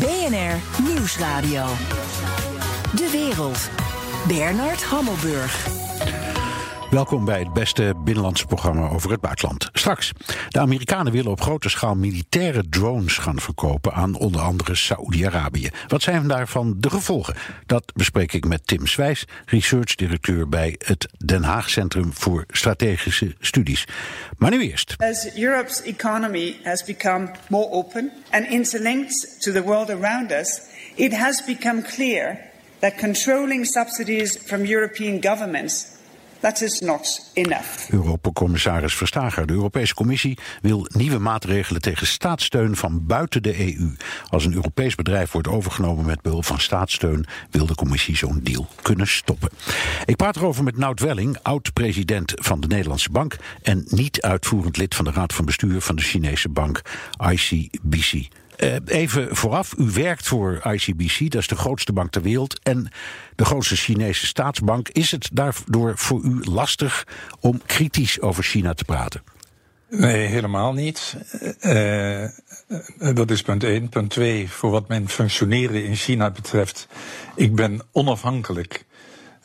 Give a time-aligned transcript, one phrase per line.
[0.00, 1.66] BNR Nieuwsradio.
[2.96, 3.70] De wereld.
[4.28, 5.68] Bernard Hammelburg.
[6.90, 9.68] Welkom bij het beste binnenlandse programma over het buitenland.
[9.72, 10.12] Straks,
[10.48, 15.70] de Amerikanen willen op grote schaal militaire drones gaan verkopen aan onder andere Saoedi-Arabië.
[15.88, 17.34] Wat zijn daarvan de gevolgen?
[17.66, 23.86] Dat bespreek ik met Tim Swijs, research-directeur bij het Den Haag Centrum voor Strategische Studies.
[24.38, 24.94] Maar nu eerst.
[24.98, 30.60] As Europe's economy has become more open and interlinked to the world around us,
[30.94, 32.38] it has become clear
[32.78, 35.98] that controlling subsidies from European governments
[36.40, 37.90] that is not enough.
[37.90, 43.96] Europacommissaris Verstager, de Europese Commissie wil nieuwe maatregelen tegen staatssteun van buiten de EU.
[44.28, 48.68] Als een Europees bedrijf wordt overgenomen met behulp van staatssteun, wil de Commissie zo'n deal
[48.82, 49.50] kunnen stoppen.
[50.04, 54.94] Ik praat erover met Nout Welling, oud-president van de Nederlandse Bank en niet uitvoerend lid
[54.94, 56.82] van de Raad van Bestuur van de Chinese bank
[57.30, 58.28] ICBC.
[58.62, 62.92] Uh, even vooraf, u werkt voor ICBC, dat is de grootste bank ter wereld en
[63.34, 64.88] de grootste Chinese staatsbank.
[64.88, 67.06] Is het daardoor voor u lastig
[67.40, 69.22] om kritisch over China te praten?
[69.90, 71.16] Nee, helemaal niet.
[71.60, 72.24] Uh,
[73.14, 73.88] dat is punt 1.
[73.88, 76.88] Punt 2, voor wat mijn functioneren in China betreft.
[77.34, 78.84] Ik ben onafhankelijk.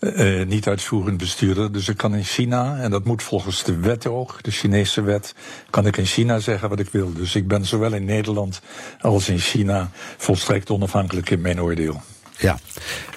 [0.06, 1.72] Uh, niet uitvoerend bestuurder.
[1.72, 5.36] Dus ik kan in China, en dat moet volgens de wet ook, de Chinese wet,
[5.70, 7.14] kan ik in China zeggen wat ik wil.
[7.14, 8.62] Dus ik ben zowel in Nederland
[9.00, 12.02] als in China volstrekt onafhankelijk in mijn oordeel.
[12.38, 12.60] Ja.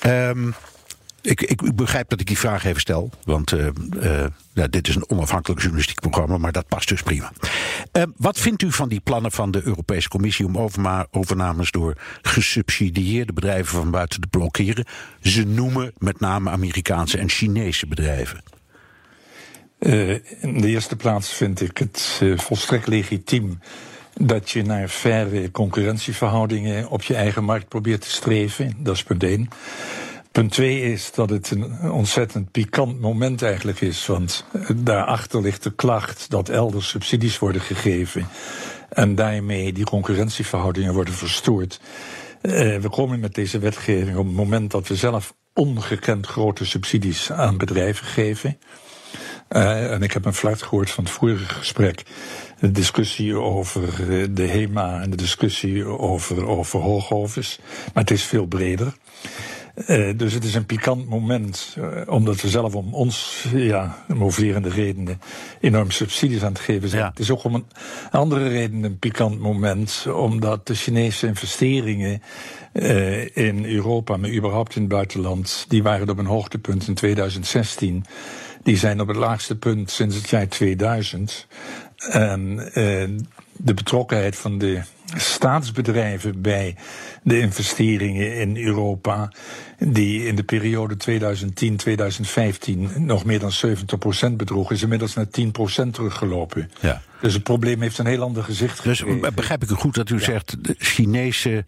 [0.07, 0.55] Um,
[1.21, 3.11] ik, ik, begrijp dat ik die vraag even stel.
[3.25, 3.67] Want uh,
[4.03, 7.33] uh, ja, dit is een onafhankelijk journalistiek programma, maar dat past dus prima.
[7.93, 10.71] Uh, wat vindt u van die plannen van de Europese Commissie om
[11.11, 14.85] overnames door gesubsidieerde bedrijven van buiten te blokkeren?
[15.23, 18.43] Ze noemen met name Amerikaanse en Chinese bedrijven.
[20.41, 23.59] in de eerste plaats vind ik het volstrekt legitiem
[24.21, 28.75] dat je naar faire concurrentieverhoudingen op je eigen markt probeert te streven.
[28.79, 29.49] Dat is punt één.
[30.39, 34.07] Punt twee is dat het een ontzettend pikant moment eigenlijk is.
[34.07, 38.29] Want daarachter ligt de klacht dat elders subsidies worden gegeven.
[38.89, 41.81] En daarmee die concurrentieverhoudingen worden verstoord.
[42.43, 47.33] Uh, we komen met deze wetgeving op het moment dat we zelf ongekend grote subsidies
[47.33, 48.59] aan bedrijven geven.
[49.51, 52.03] Uh, en ik heb een fluit gehoord van het vorige gesprek.
[52.61, 53.83] De discussie over
[54.35, 57.59] de HEMA en de discussie over, over hoogovens.
[57.95, 58.95] Maar het is veel breder.
[59.87, 64.69] Uh, dus het is een pikant moment, uh, omdat we zelf om ons, ja, moverende
[64.69, 65.21] redenen,
[65.61, 67.03] enorm subsidies aan het geven zijn.
[67.03, 67.09] Ja.
[67.09, 67.67] Het is ook om een
[68.11, 72.23] andere reden een pikant moment, omdat de Chinese investeringen
[72.73, 78.05] uh, in Europa, maar überhaupt in het buitenland, die waren op een hoogtepunt in 2016.
[78.63, 81.47] Die zijn op het laagste punt sinds het jaar 2000.
[81.97, 82.73] En
[83.59, 84.83] de betrokkenheid van de
[85.17, 86.77] staatsbedrijven bij
[87.23, 89.33] de investeringen in Europa,
[89.79, 93.53] die in de periode 2010-2015 nog meer dan
[94.31, 95.31] 70% bedroeg, is inmiddels naar 10%
[95.91, 96.71] teruggelopen.
[96.81, 97.03] Ja.
[97.21, 99.21] Dus het probleem heeft een heel ander gezicht dus gekregen.
[99.21, 100.21] Dus begrijp ik u goed dat u ja.
[100.21, 101.67] zegt, de Chinese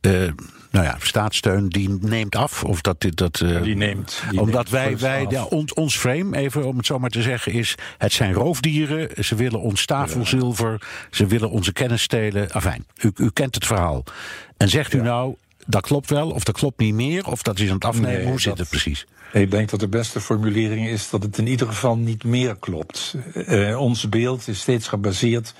[0.00, 0.30] uh,
[0.76, 2.64] nou ja, staatssteun die neemt af.
[2.64, 4.22] Of dat, dat, uh, die neemt.
[4.30, 7.22] Die omdat neemt wij, wij ja, ons, ons frame, even om het zo maar te
[7.22, 9.24] zeggen, is: het zijn roofdieren.
[9.24, 10.82] Ze willen ons tafelzilver.
[11.10, 12.50] Ze willen onze kennis stelen.
[12.50, 14.04] Afijn, u, u kent het verhaal.
[14.56, 15.04] En zegt u ja.
[15.04, 15.34] nou,
[15.66, 18.12] dat klopt wel, of dat klopt niet meer, of dat is aan het afnemen?
[18.12, 19.06] Nee, Hoe dat, zit het precies?
[19.32, 23.16] Ik denk dat de beste formulering is dat het in ieder geval niet meer klopt.
[23.34, 25.54] Uh, ons beeld is steeds gebaseerd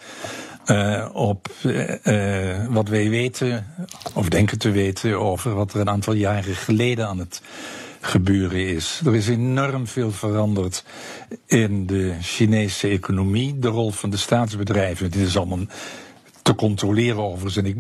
[0.70, 3.66] uh, op uh, wat wij weten,
[4.14, 7.42] of denken te weten, over wat er een aantal jaren geleden aan het
[8.00, 9.00] gebeuren is.
[9.04, 10.84] Er is enorm veel veranderd
[11.46, 15.10] in de Chinese economie, de rol van de staatsbedrijven.
[15.10, 15.66] Dit is allemaal
[16.42, 17.56] te controleren overigens.
[17.56, 17.76] En ik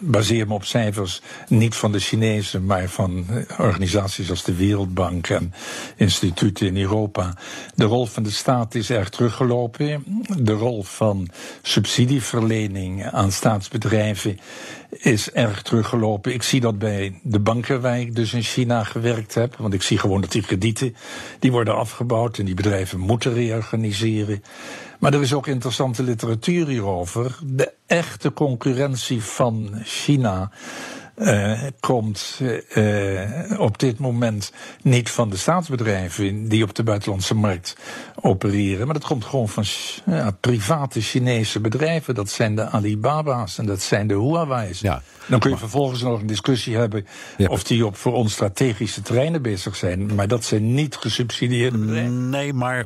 [0.00, 3.26] baseer me op cijfers niet van de Chinezen, maar van
[3.58, 5.52] organisaties als de Wereldbank en
[5.96, 7.36] instituten in Europa.
[7.74, 10.04] De rol van de staat is erg teruggelopen.
[10.38, 11.28] De rol van
[11.62, 14.38] subsidieverlening aan staatsbedrijven
[14.90, 16.32] is erg teruggelopen.
[16.32, 19.56] Ik zie dat bij de banken waar ik dus in China gewerkt heb.
[19.56, 20.96] Want ik zie gewoon dat die kredieten
[21.38, 24.42] die worden afgebouwd en die bedrijven moeten reorganiseren.
[24.98, 27.38] Maar er is ook interessante literatuur hierover.
[27.44, 30.50] De echte concurrentie van China
[31.18, 32.40] uh, komt
[32.74, 37.76] uh, op dit moment niet van de staatsbedrijven die op de buitenlandse markt
[38.20, 38.84] opereren.
[38.84, 39.64] Maar dat komt gewoon van
[40.06, 42.14] ja, private Chinese bedrijven.
[42.14, 44.80] Dat zijn de Alibaba's en dat zijn de Huawei's.
[44.80, 45.02] Ja.
[45.26, 47.06] Dan kun je vervolgens nog een discussie hebben
[47.36, 47.48] Ja.
[47.48, 50.14] of die op voor ons strategische terreinen bezig zijn.
[50.14, 52.30] Maar dat zijn niet gesubsidieerde bedrijven.
[52.30, 52.84] Nee, maar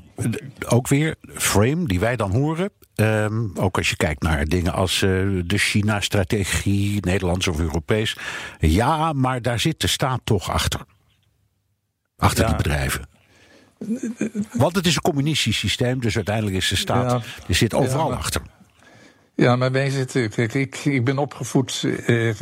[0.68, 2.70] ook weer, frame die wij dan horen.
[3.02, 5.10] Ehm, ook als je kijkt naar dingen als eh,
[5.44, 8.16] de China-strategie, Nederlands of Europees.
[8.58, 10.80] Ja, maar daar zit de staat toch achter.
[12.16, 12.46] Achter Ja.
[12.48, 13.08] die bedrijven.
[14.52, 17.10] Want het is een communistisch systeem, dus uiteindelijk is de staat.
[17.10, 17.20] Ja.
[17.46, 18.42] Die zit overal maar- achter.
[19.34, 20.30] Ja, maar wij zitten.
[20.30, 22.40] Kijk, ik, ik ben opgevoed eh,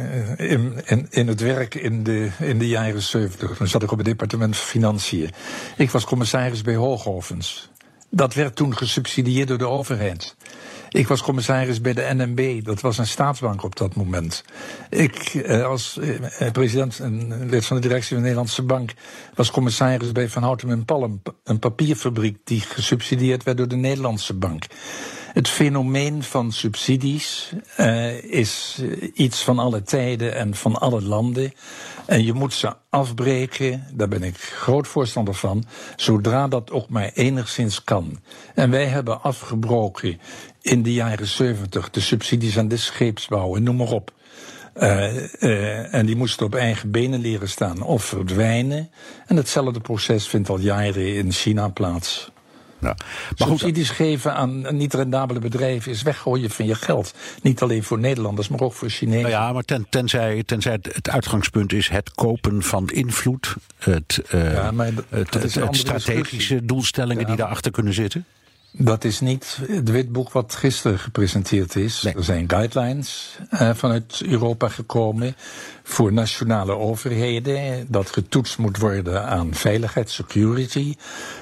[0.51, 3.59] in, in, in het werk in de, in de jaren 70.
[3.59, 5.31] Dan zat ik op het departement Financiën.
[5.77, 7.71] Ik was commissaris bij Hoogovens.
[8.11, 10.37] Dat werd toen gesubsidieerd door de overheid.
[10.89, 14.45] Ik was commissaris bij de NMB, dat was een staatsbank op dat moment.
[14.89, 18.93] Ik eh, als eh, president en lid van de directie van de Nederlandse Bank
[19.35, 24.35] was commissaris bij Van Houten en Palm, een papierfabriek die gesubsidieerd werd door de Nederlandse
[24.35, 24.65] Bank.
[25.33, 31.53] Het fenomeen van subsidies eh, is eh, iets van alle tijden en van alle landen.
[32.07, 35.65] En je moet ze afbreken, daar ben ik groot voorstander van,
[35.97, 38.21] zodra dat ook maar enigszins kan.
[38.55, 40.21] En wij hebben afgebroken
[40.63, 44.13] in de jaren 70 de subsidies aan de scheepsbouw en noem maar op.
[44.73, 48.91] Eh, eh, en die moesten op eigen benen leren staan of verdwijnen.
[49.27, 52.31] En hetzelfde proces vindt al jaren in China plaats.
[52.81, 52.97] Ja.
[53.39, 57.15] Maar goed, Subsidies geven aan niet rendabele bedrijven is weggooien van je geld.
[57.43, 59.21] Niet alleen voor Nederlanders, maar ook voor Chinezen.
[59.31, 64.53] Nou ja, maar ten, tenzij, tenzij het, uitgangspunt is het kopen van invloed, het, eh,
[64.53, 66.65] Ja, maar dat- het, dat het, strategische discussie.
[66.65, 68.25] doelstellingen die daarachter kunnen zitten.
[68.73, 72.03] Dat is niet het witboek wat gisteren gepresenteerd is.
[72.03, 72.15] Nee.
[72.15, 75.37] Er zijn guidelines eh, vanuit Europa gekomen
[75.83, 77.87] voor nationale overheden.
[77.89, 80.95] Dat getoetst moet worden aan veiligheid, security.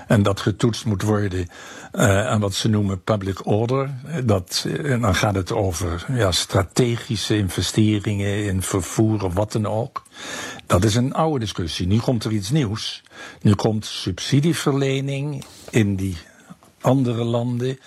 [0.07, 1.49] En dat getoetst moet worden
[1.93, 3.91] eh, aan wat ze noemen public order.
[4.25, 9.67] Dat, eh, en dan gaat het over ja, strategische investeringen in vervoer of wat dan
[9.67, 10.03] ook.
[10.67, 11.87] Dat is een oude discussie.
[11.87, 13.03] Nu komt er iets nieuws.
[13.43, 16.17] Nu komt subsidieverlening in die
[16.89, 17.79] andere landen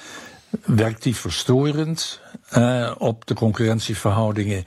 [0.65, 2.19] werkt die verstorend
[2.50, 4.63] eh, op de concurrentieverhoudingen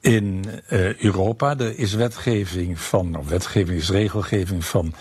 [0.00, 1.58] in eh, Europa.
[1.58, 4.94] Er is wetgeving van, of wetgeving is regelgeving van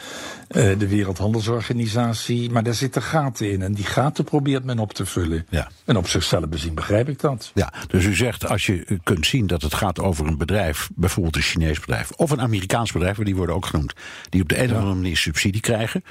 [0.48, 5.06] eh, de Wereldhandelsorganisatie, maar daar zitten gaten in en die gaten probeert men op te
[5.06, 5.46] vullen.
[5.50, 5.70] Ja.
[5.86, 7.52] En op zichzelf bezien begrijp ik dat.
[7.54, 11.36] Ja, dus u zegt als je kunt zien dat het gaat over een bedrijf, bijvoorbeeld
[11.36, 13.94] een Chinees bedrijf of een Amerikaans bedrijf, maar die worden ook genoemd,
[14.30, 16.04] die op de een of andere manier subsidie krijgen.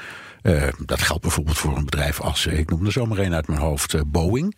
[0.47, 3.47] Eh, dat geldt bijvoorbeeld voor een bedrijf als, eh, ik noem er zomaar een uit
[3.47, 4.57] mijn hoofd, eh, Boeing.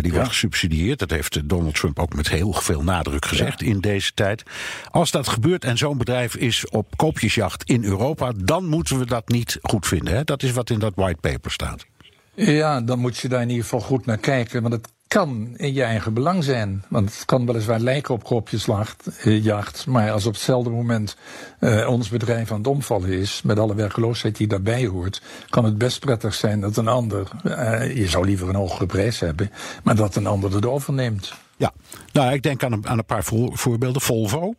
[0.00, 0.98] Die wordt gesubsidieerd.
[0.98, 4.42] Dat heeft Donald Trump ook met heel veel nadruk gezegd in deze tijd.
[4.90, 9.28] Als dat gebeurt en zo'n bedrijf is op koopjesjacht in Europa, dan moeten we dat
[9.28, 10.14] niet goed vinden.
[10.14, 10.24] Hè?
[10.24, 11.86] Dat is wat in dat white paper staat.
[12.34, 14.62] Ja, dan moet je daar in ieder geval goed naar kijken.
[14.62, 16.84] Want het kan in je eigen belang zijn.
[16.88, 21.16] Want het kan weliswaar lijken op kopjesjacht, eh, jacht, maar als op hetzelfde moment
[21.58, 25.78] eh, ons bedrijf aan het omvallen is, met alle werkloosheid die daarbij hoort, kan het
[25.78, 29.50] best prettig zijn dat een ander, eh, je zou liever een hogere prijs hebben,
[29.82, 31.32] maar dat een ander het overneemt.
[31.56, 31.72] Ja,
[32.12, 34.02] nou, ik denk aan een, aan een paar voor- voorbeelden.
[34.02, 34.54] Volvo.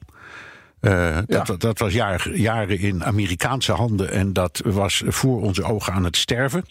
[0.79, 1.43] Dat, Ja.
[1.57, 6.17] dat was jaren, jaren in Amerikaanse handen en dat was voor onze ogen aan het
[6.17, 6.65] sterven.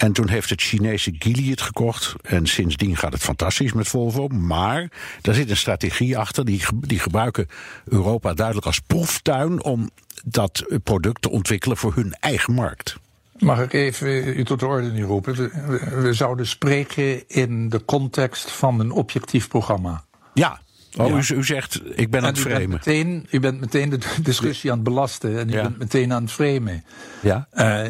[0.00, 2.14] En toen heeft het Chinese Geely het gekocht.
[2.22, 4.28] En sindsdien gaat het fantastisch met Volvo.
[4.28, 4.88] Maar
[5.20, 6.44] daar zit een strategie achter.
[6.44, 7.46] Die, die gebruiken
[7.84, 9.90] Europa duidelijk als proeftuin om
[10.24, 12.96] dat product te ontwikkelen voor hun eigen markt.
[13.38, 15.34] Mag ik even u tot de orde roepen?
[15.34, 20.04] We, we- we zouden spreken in de context van een objectief programma.
[20.34, 20.60] Ja,
[20.98, 21.34] oh, Ja.
[21.34, 22.70] U, u zegt, ik ben aan En het u bent, framen.
[22.84, 25.62] meteen, u bent meteen de discussie aan het belasten en u Ja.
[25.62, 26.84] bent meteen aan het framen.
[27.22, 27.46] Ja?
[27.50, 27.84] Eh,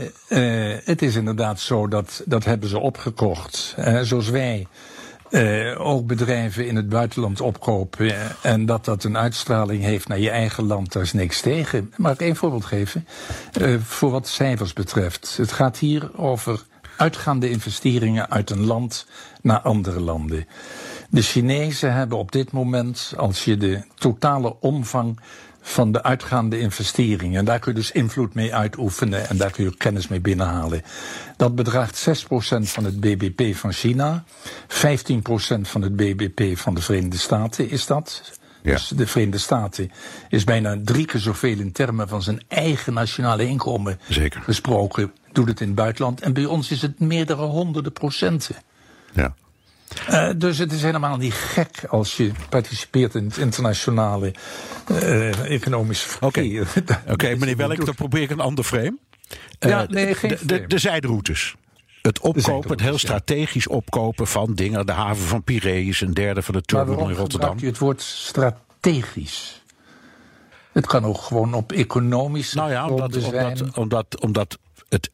[0.74, 3.74] eh, het is inderdaad zo dat dat hebben ze opgekocht.
[3.76, 4.66] Eh, zoals wij
[5.76, 8.14] ook bedrijven in het buitenland opkopen.
[8.42, 11.92] en dat dat een uitstraling heeft naar je eigen land, daar is niks tegen.
[11.96, 13.06] Mag ik één voorbeeld geven?
[13.82, 15.36] Voor wat cijfers betreft.
[15.36, 16.62] Het gaat hier over
[16.96, 19.06] uitgaande investeringen uit een land
[19.42, 20.46] naar andere landen.
[21.10, 25.18] De Chinezen hebben op dit moment, als je de totale omvang
[25.60, 27.38] van de uitgaande investeringen.
[27.38, 30.82] En daar kun je dus invloed mee uitoefenen en daar kun je kennis mee binnenhalen.
[31.36, 32.22] Dat bedraagt 6%
[32.62, 34.24] van het BBP van China,
[34.68, 34.72] 15%
[35.60, 38.38] van het BBP van de Verenigde Staten is dat.
[38.62, 38.72] Ja.
[38.72, 39.90] Dus de Verenigde Staten
[40.28, 44.42] is bijna drie keer zoveel in termen van zijn eigen nationale inkomen Zeker.
[44.42, 46.20] gesproken, doet het in het buitenland.
[46.20, 48.56] En bij ons is het meerdere honderden procenten.
[49.12, 49.34] Ja.
[50.06, 54.34] Eh, dus het is helemaal niet gek als je participeert in het internationale
[54.86, 57.00] eh economisch Oké, verkeer.
[57.08, 58.98] Oké, meneer Welk, dan probeer ik een ander frame.
[59.58, 61.54] Ja, nee, geen de, de, de zijderoutes.
[62.02, 64.86] Het opkopen, het heel strategisch opkopen van dingen.
[64.86, 67.58] De haven van Piraeus, een derde van de terminal in Rotterdam.
[67.58, 69.62] je het woord strategisch?
[70.72, 74.58] Het kan ook gewoon op economisch nou ja, omdat, omdat, omdat, omdat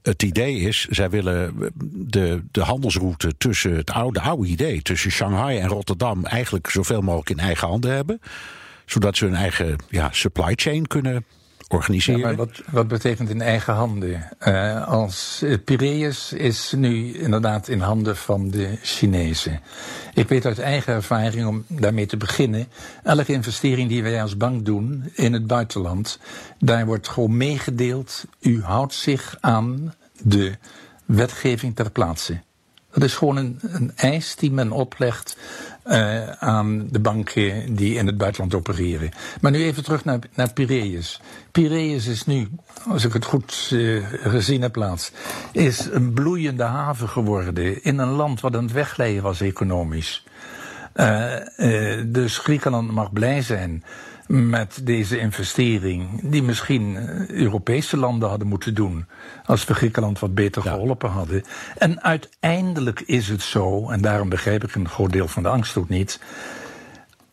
[0.03, 1.55] het, idee is, zij willen
[1.93, 7.31] de, de handelsroute tussen het oude, oude idee, tussen Shanghai en Rotterdam, eigenlijk zoveel mogelijk
[7.31, 8.21] in eigen handen hebben.
[8.87, 11.25] Zodat ze hun eigen ja, supply chain kunnen
[11.69, 12.37] organiseren.
[12.37, 14.29] Wat, wat betekent in eigen handen?
[14.49, 19.61] Uh, als Piraeus is nu inderdaad in handen van de Chinezen.
[20.15, 22.69] Ik weet uit eigen ervaring, om daarmee te beginnen,
[23.03, 26.19] elke investering die wij als bank doen in het buitenland,
[26.59, 30.53] daar wordt gewoon meegedeeld, u houdt zich aan de
[31.05, 32.41] wetgeving ter plaatse.
[32.97, 35.37] Dat is gewoon een, een eis die men oplegt
[35.87, 39.11] uh, aan de banken die in het buitenland opereren.
[39.41, 41.21] Maar nu even terug naar, naar Piraeus.
[41.53, 42.49] Piraeus is nu,
[42.89, 45.13] als ik het goed uh, gezien heb laatst,
[45.53, 50.25] is een bloeiende haven geworden in een land wat aan het wegleiden was economisch.
[50.95, 51.37] Uh,
[52.07, 53.85] dus Griekenland mag blij zijn
[54.27, 59.07] met deze investering, die misschien eh, Europese landen hadden moeten doen,
[59.45, 61.45] als we Griekenland wat beter geholpen hadden.
[61.79, 65.77] En uiteindelijk is het zo, en daarom begrijp ik een groot deel van de angst
[65.77, 66.21] ook niet.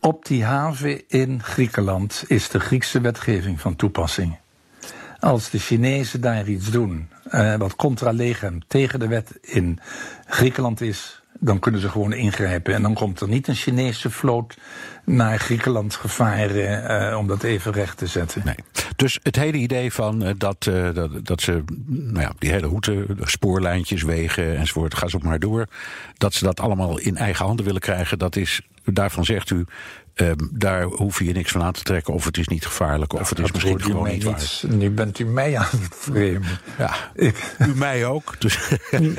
[0.00, 4.36] Op die haven in Griekenland is de Griekse wetgeving van toepassing.
[5.20, 9.78] Als de Chinezen daar iets doen, eh, wat contra legem tegen de wet in
[10.26, 12.74] Griekenland is, dan kunnen ze gewoon ingrijpen.
[12.74, 14.56] En dan komt er niet een Chinese vloot
[15.04, 18.42] naar Griekenland gevaren uh, om dat even recht te zetten.
[18.44, 18.54] Nee.
[18.96, 22.66] Dus het hele idee van uh, dat, uh, dat, dat ze nou ja, die hele
[22.66, 25.66] route, spoorlijntjes, wegen enzovoort, ga zo maar door.
[26.16, 29.64] Dat ze dat allemaal in eigen handen willen krijgen, dat is, daarvan zegt u,
[30.16, 33.28] Um, daar hoef je niks van aan te trekken of het is niet gevaarlijk of
[33.28, 34.60] het is misschien gewoon niet waar.
[34.68, 36.58] Nu bent u mij aan het vreemden.
[36.78, 38.40] Ja, ik, u mij ook.
[38.40, 38.58] Dus.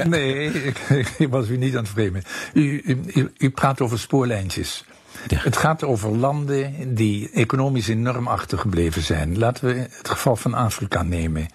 [0.07, 0.79] nee, ik,
[1.17, 2.23] ik, was u niet aan het vreemden.
[2.53, 2.81] U,
[3.13, 4.85] u, u praat over spoorlijntjes.
[5.33, 9.37] Het gaat over landen die economisch enorm achtergebleven zijn.
[9.37, 11.47] Laten we het geval van Afrika nemen.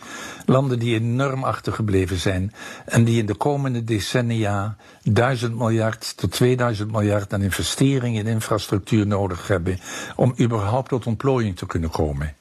[0.46, 2.52] Landen die enorm achtergebleven zijn
[2.84, 9.06] en die in de komende decennia 1000 miljard tot 2000 miljard aan investeringen in infrastructuur
[9.06, 9.78] nodig hebben
[10.16, 12.34] om überhaupt tot ontplooiing te kunnen komen.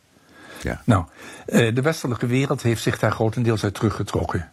[0.62, 0.82] Ja.
[0.86, 1.06] Nou,
[1.46, 4.50] eh, de westelijke wereld heeft zich daar grotendeels uit teruggetrokken.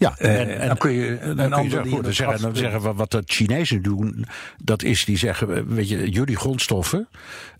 [0.00, 4.24] Ja, en, dan kun je een ander zeggen, zeggen, dan zeggen wat de Chinezen doen,
[4.62, 7.08] dat is die zeggen, weet je, jullie grondstoffen.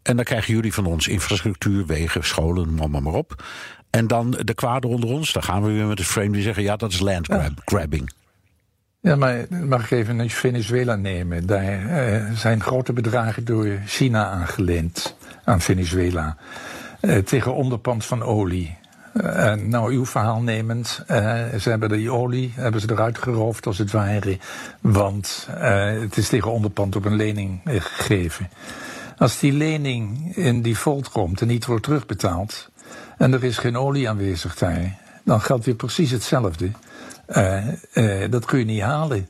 [0.02, 3.44] En dan krijgen jullie van ons infrastructuur, wegen, scholen, maar, maar op.
[3.90, 6.62] En dan de kwaden onder ons, dan gaan we weer met het frame die zeggen,
[6.62, 8.12] ja, dat is landgrabbing.
[9.00, 9.10] Ja.
[9.10, 11.46] ja, maar mag ik even Venezuela nemen?
[11.46, 16.36] Daar uh, zijn grote bedragen door China aangeleend aan Venezuela.
[17.00, 18.78] Uh, tegen onderpand van olie.
[19.14, 21.16] Uh, nou, uw verhaal nemend, uh,
[21.60, 24.38] ze hebben die olie hebben ze eruit geroofd als het ware,
[24.80, 28.48] want het is tegen onderpand op een lening gegeven.
[29.18, 32.70] Als die lening in default komt en niet wordt terugbetaald
[33.18, 36.70] en er is geen olie aanwezig daar, dan geldt weer precies hetzelfde.
[38.30, 39.28] dat kun je niet halen.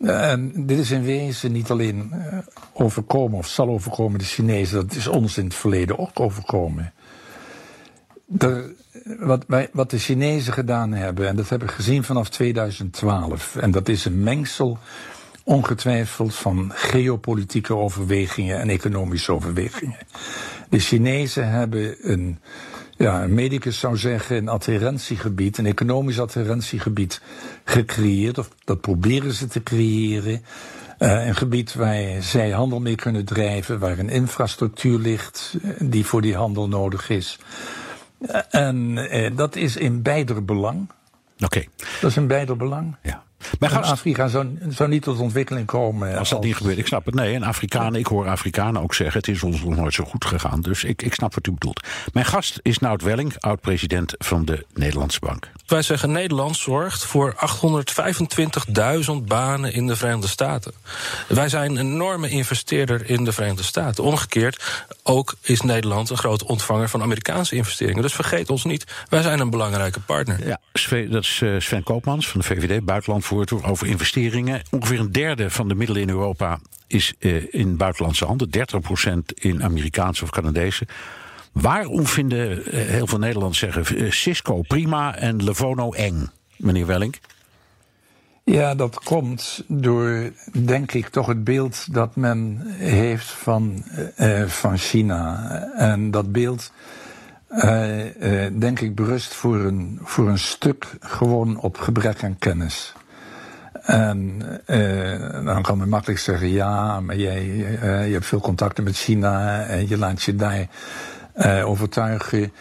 [0.00, 2.12] En dit is in wezen niet alleen
[2.72, 6.92] overkomen of zal overkomen de Chinezen, dat is ons in het verleden ook overkomen.
[8.26, 8.80] De,
[9.18, 13.70] wat, wij, wat de Chinezen gedaan hebben, en dat hebben we gezien vanaf 2012, en
[13.70, 14.78] dat is een mengsel
[15.44, 19.98] ongetwijfeld van geopolitieke overwegingen en economische overwegingen.
[20.68, 22.38] De Chinezen hebben een,
[22.96, 27.20] ja, een medicus zou zeggen, een adherentiegebied, een economisch adherentiegebied
[27.64, 30.42] gecreëerd, of dat proberen ze te creëren.
[30.98, 36.06] Uh, een gebied waar zij handel mee kunnen drijven, waar een infrastructuur ligt eh, die
[36.06, 37.38] voor die handel nodig is.
[38.50, 40.88] En eh, dat is in beider belang.
[41.40, 41.64] Oké.
[42.00, 42.96] Dat is in beider belang.
[43.02, 43.22] Ja.
[43.58, 46.18] Mijn gast, Afrika zou, zou, niet tot ontwikkeling komen.
[46.18, 47.14] Als dat niet gebeurt, ik snap het.
[47.14, 50.24] Nee, en Afrikanen, ik hoor Afrikanen ook zeggen: het is ons nog nooit zo goed
[50.24, 50.60] gegaan.
[50.60, 51.86] Dus ik, ik snap wat u bedoelt.
[52.12, 55.50] Mijn gast is Nout Welling, oud-president van de Nederlandse Bank.
[55.66, 57.34] Wij zeggen Nederland zorgt voor
[59.04, 60.72] 825.000 banen in de Verenigde Staten.
[61.28, 64.04] Wij zijn een enorme investeerder in de Verenigde Staten.
[64.04, 68.02] Omgekeerd, ook is Nederland een grote ontvanger van Amerikaanse investeringen.
[68.02, 70.46] Dus vergeet ons niet, wij zijn een belangrijke partner.
[70.46, 70.60] Ja,
[71.10, 72.84] dat is eh, Sven Koopmans van de VVD,
[73.62, 74.62] over investeringen.
[74.70, 79.62] Ongeveer een derde van de middelen in Europa is uh, in buitenlandse handen, 30% in
[79.62, 80.86] Amerikaanse of Canadese.
[81.52, 87.16] Waarom vinden eh, heel veel Nederlanders zeggen Cisco prima en Levono eng, meneer Welling?
[88.44, 93.84] Ja, dat komt door, denk ik, toch het beeld dat men heeft van,
[94.46, 95.50] van China.
[95.76, 96.72] En dat beeld
[98.52, 102.92] denk ik berust voor een, voor een stuk gewoon op gebrek aan kennis.
[103.82, 108.84] En uh, dan kan men makkelijk zeggen, ja, maar jij, uh, je hebt veel contacten
[108.84, 110.66] met China en je laat je daar
[111.36, 112.52] uh, overtuigen.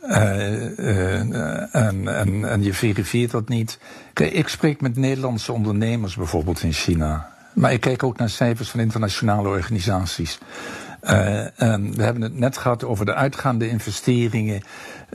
[0.00, 3.78] en, en, en je verifieert dat niet.
[4.12, 7.30] Kijk, ik spreek met Nederlandse ondernemers bijvoorbeeld in China.
[7.54, 10.38] Maar ik kijk ook naar cijfers van internationale organisaties.
[11.04, 14.62] Uh, en we hebben het net gehad over de uitgaande investeringen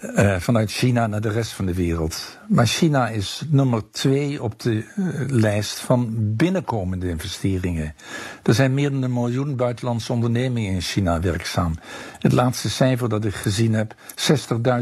[0.02, 2.40] uh, vanuit China naar de rest van de wereld.
[2.48, 4.86] Maar China is nummer twee op de uh,
[5.28, 7.96] lijst van binnenkomende investeringen.
[8.44, 11.76] Er zijn meer dan een miljoen buitenlandse ondernemingen in China werkzaam.
[12.20, 13.96] Het laatste cijfer dat ik gezien heb,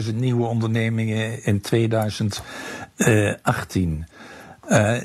[0.08, 4.06] 60.000 nieuwe ondernemingen in 2018.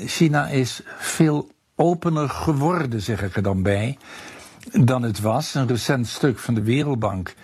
[0.06, 3.98] China is veel opener geworden, zeg ik er dan bij
[4.72, 5.54] dan het was.
[5.54, 7.34] Een recent stuk van de Wereldbank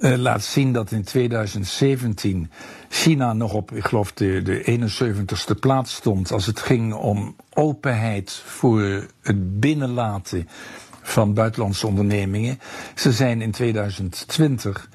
[0.00, 2.50] uh, laat zien dat in 2017
[2.88, 8.42] China nog op, ik geloof, de, de 71ste plaats stond als het ging om openheid
[8.44, 8.80] voor
[9.22, 10.48] het binnenlaten
[11.02, 12.60] van buitenlandse ondernemingen.
[12.94, 14.88] Ze zijn in 2020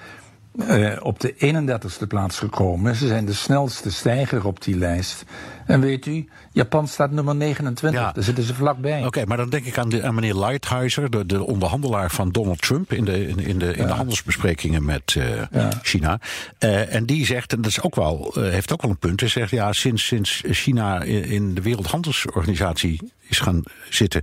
[0.55, 2.95] uh, op de 31ste plaats gekomen.
[2.95, 5.25] Ze zijn de snelste stijger op die lijst.
[5.65, 8.01] En weet u, Japan staat nummer 29.
[8.01, 8.11] Ja.
[8.11, 9.05] Daar zitten ze vlakbij.
[9.05, 12.61] Oké, maar dan denk ik aan, de, aan meneer Lighthizer, de, de, onderhandelaar van Donald
[12.61, 13.87] Trump in de, in, in de, in ja.
[13.87, 15.69] de handelsbesprekingen met uh, ja.
[15.81, 16.19] China.
[16.59, 19.29] Uh, en die zegt, en dat is ook wel, heeft ook wel een punt, hij
[19.29, 24.21] zegt ja, sinds, sinds China in, in de Wereldhandelsorganisatie gaan zitten,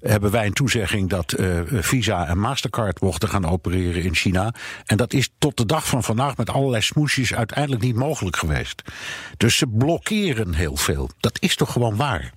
[0.00, 4.54] hebben wij een toezegging dat uh, Visa en Mastercard mochten gaan opereren in China.
[4.84, 8.82] En dat is tot de dag van vandaag met allerlei smoesjes uiteindelijk niet mogelijk geweest.
[9.36, 11.10] Dus ze blokkeren heel veel.
[11.20, 12.32] Dat is toch gewoon waar?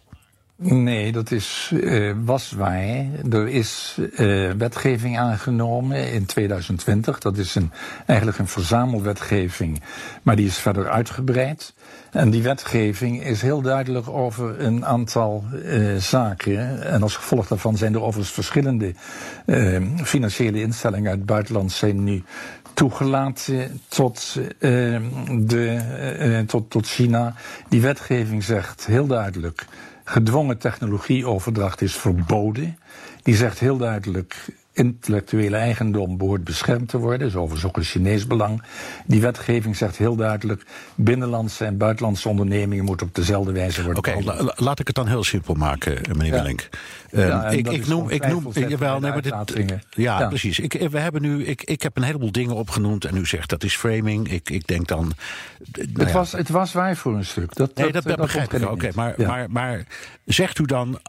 [0.63, 3.05] Nee, dat is, uh, was waar.
[3.29, 7.19] Er is uh, wetgeving aangenomen in 2020.
[7.19, 7.71] Dat is een,
[8.05, 9.81] eigenlijk een verzamelwetgeving,
[10.21, 11.73] maar die is verder uitgebreid.
[12.11, 16.83] En die wetgeving is heel duidelijk over een aantal uh, zaken.
[16.83, 18.93] En als gevolg daarvan zijn er overigens verschillende
[20.03, 22.23] financiële instellingen uit het buitenland zijn nu
[22.73, 24.39] toegelaten tot,
[25.39, 27.33] de, tot, tot China.
[27.69, 29.65] Die wetgeving zegt heel duidelijk
[30.11, 32.77] gedwongen technologieoverdracht is verboden.
[33.23, 37.19] Die zegt heel duidelijk, intellectuele eigendom behoort beschermd te worden.
[37.19, 38.63] Dat is overigens ook een Chinees belang.
[39.05, 40.65] Die wetgeving zegt heel duidelijk...
[40.95, 44.95] binnenlandse en buitenlandse ondernemingen moeten op dezelfde wijze worden Oké, okay, la, laat ik het
[44.95, 46.41] dan heel simpel maken, eh, meneer ja.
[46.41, 46.69] Willink.
[47.11, 49.33] Ja, um, ik, ik noem, ik noem, jawel, nee, maar dit,
[49.93, 50.59] ja, ja, precies.
[50.59, 53.63] Ik, we hebben nu, ik, ik heb een heleboel dingen opgenoemd en u zegt dat
[53.63, 54.31] is framing.
[54.31, 55.13] Ik, ik denk dan.
[55.71, 57.55] Nou het, was, het was waar voor een stuk.
[57.55, 58.61] Dat, nee, dat, dat, dat begrijp ik.
[58.61, 59.85] Oké, okay, maar, maar, maar
[60.25, 60.99] zegt u dan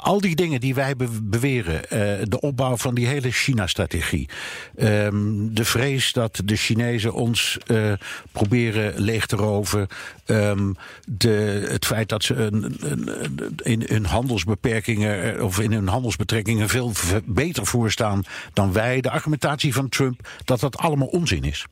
[0.00, 4.28] al die dingen die wij beweren, uh, de opbouw van die hele China-strategie,
[4.76, 7.92] um, de vrees dat de Chinezen ons uh,
[8.32, 9.86] proberen leeg te roven,
[10.26, 15.88] um, de, het feit dat ze een, een, in hun handelsbeperkingen eh, of in hun
[15.88, 16.92] handelsbetrekkingen veel
[17.24, 21.66] beter voorstaan dan wij, de argumentatie van Trump, dat dat allemaal onzin is.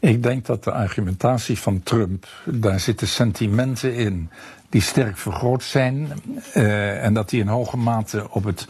[0.00, 4.30] Ik denk dat de argumentatie van Trump, daar zitten sentimenten in
[4.70, 6.08] die sterk vergroot zijn
[6.54, 8.66] uh, en dat die in hoge mate op het,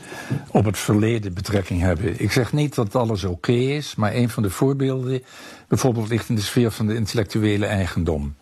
[0.51, 2.21] op het verleden betrekking hebben.
[2.21, 5.23] Ik zeg niet dat alles oké is, maar een van de voorbeelden
[5.69, 8.35] bijvoorbeeld ligt in de sfeer van de intellectuele eigendom.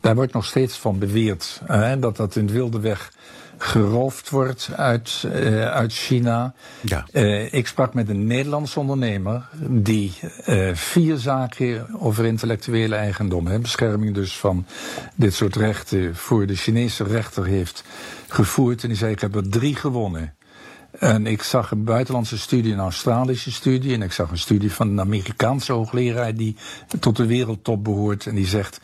[0.00, 3.10] Daar wordt nog steeds van beweerd uh, dat dat in de wilde weg
[3.58, 6.54] geroofd wordt uit, uh, uit China.
[6.80, 7.06] Ja.
[7.12, 10.12] Uh, ik sprak met een Nederlands ondernemer die
[10.46, 14.66] uh, vier zaken over intellectuele eigendom, hè, bescherming dus van
[15.14, 17.84] dit soort rechten, voor de Chinese rechter heeft
[18.28, 18.82] gevoerd.
[18.82, 20.34] En die zei: Ik heb er drie gewonnen.
[20.90, 23.94] En ik zag een buitenlandse studie, een Australische studie.
[23.94, 26.56] En ik zag een studie van een Amerikaanse hoogleraar die
[27.00, 28.26] tot de wereldtop behoort.
[28.26, 28.80] En die zegt.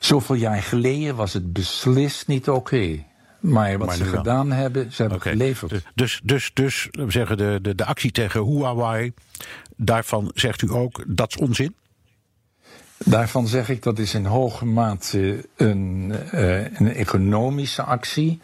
[0.00, 2.58] Zoveel jaar geleden was het beslist niet oké.
[2.58, 3.06] Okay.
[3.40, 5.32] Maar wat maar ze gedaan hebben, ze hebben okay.
[5.32, 5.84] geleverd.
[5.94, 9.12] Dus, dus, dus we zeggen de, de, de actie tegen Huawei,
[9.76, 11.74] daarvan zegt u ook dat is onzin?
[13.04, 18.40] Daarvan zeg ik dat is in hoge mate een, uh, een economische actie.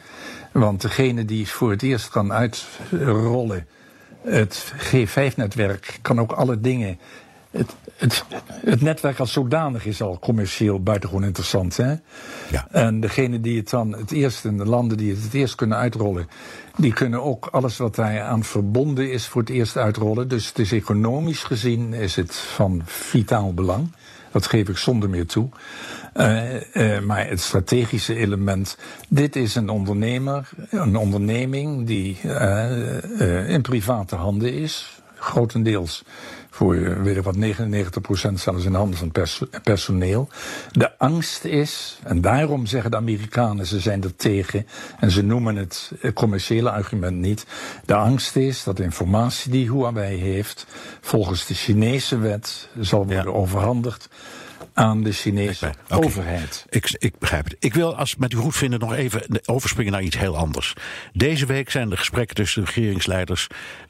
[0.52, 3.66] Want degene die voor het eerst kan uitrollen,
[4.22, 6.98] het G5-netwerk, kan ook alle dingen
[7.96, 11.76] het, netwerk als zodanig is al commercieel buitengewoon interessant.
[11.76, 11.94] Hè?
[12.50, 12.68] Ja.
[12.70, 15.78] En degene die het dan het eerst, in de landen die het het eerst kunnen
[15.78, 16.28] uitrollen,
[16.76, 20.28] die kunnen ook alles wat daar aan verbonden is voor het eerst uitrollen.
[20.28, 23.92] Dus het is economisch gezien is het van vitaal belang.
[24.30, 25.48] Dat geef ik zonder meer toe.
[26.14, 28.78] Uh, uh, maar het strategische element,
[29.08, 36.04] dit is een ondernemer, een onderneming die uh, in private handen is grotendeels
[36.50, 40.28] voor, weet ik wat, 99% zelfs in handen van pers personeel.
[40.72, 44.66] De angst is, en daarom zeggen de Amerikanen, ze zijn er tegen,
[45.00, 47.46] en ze noemen het commerciële argument niet.
[47.84, 50.66] De angst is dat de informatie die Huawei heeft,
[51.00, 54.08] volgens de Chinese wet, zal worden overhandigd
[54.76, 56.66] aan de Chinese overheid.
[56.68, 57.56] Ik, ik, begrijp het.
[57.58, 60.74] Ik wil, als met u goed vinden, nog even overspringen naar iets heel anders.
[61.12, 63.46] Deze week zijn de gesprekken tussen de regeringsleiders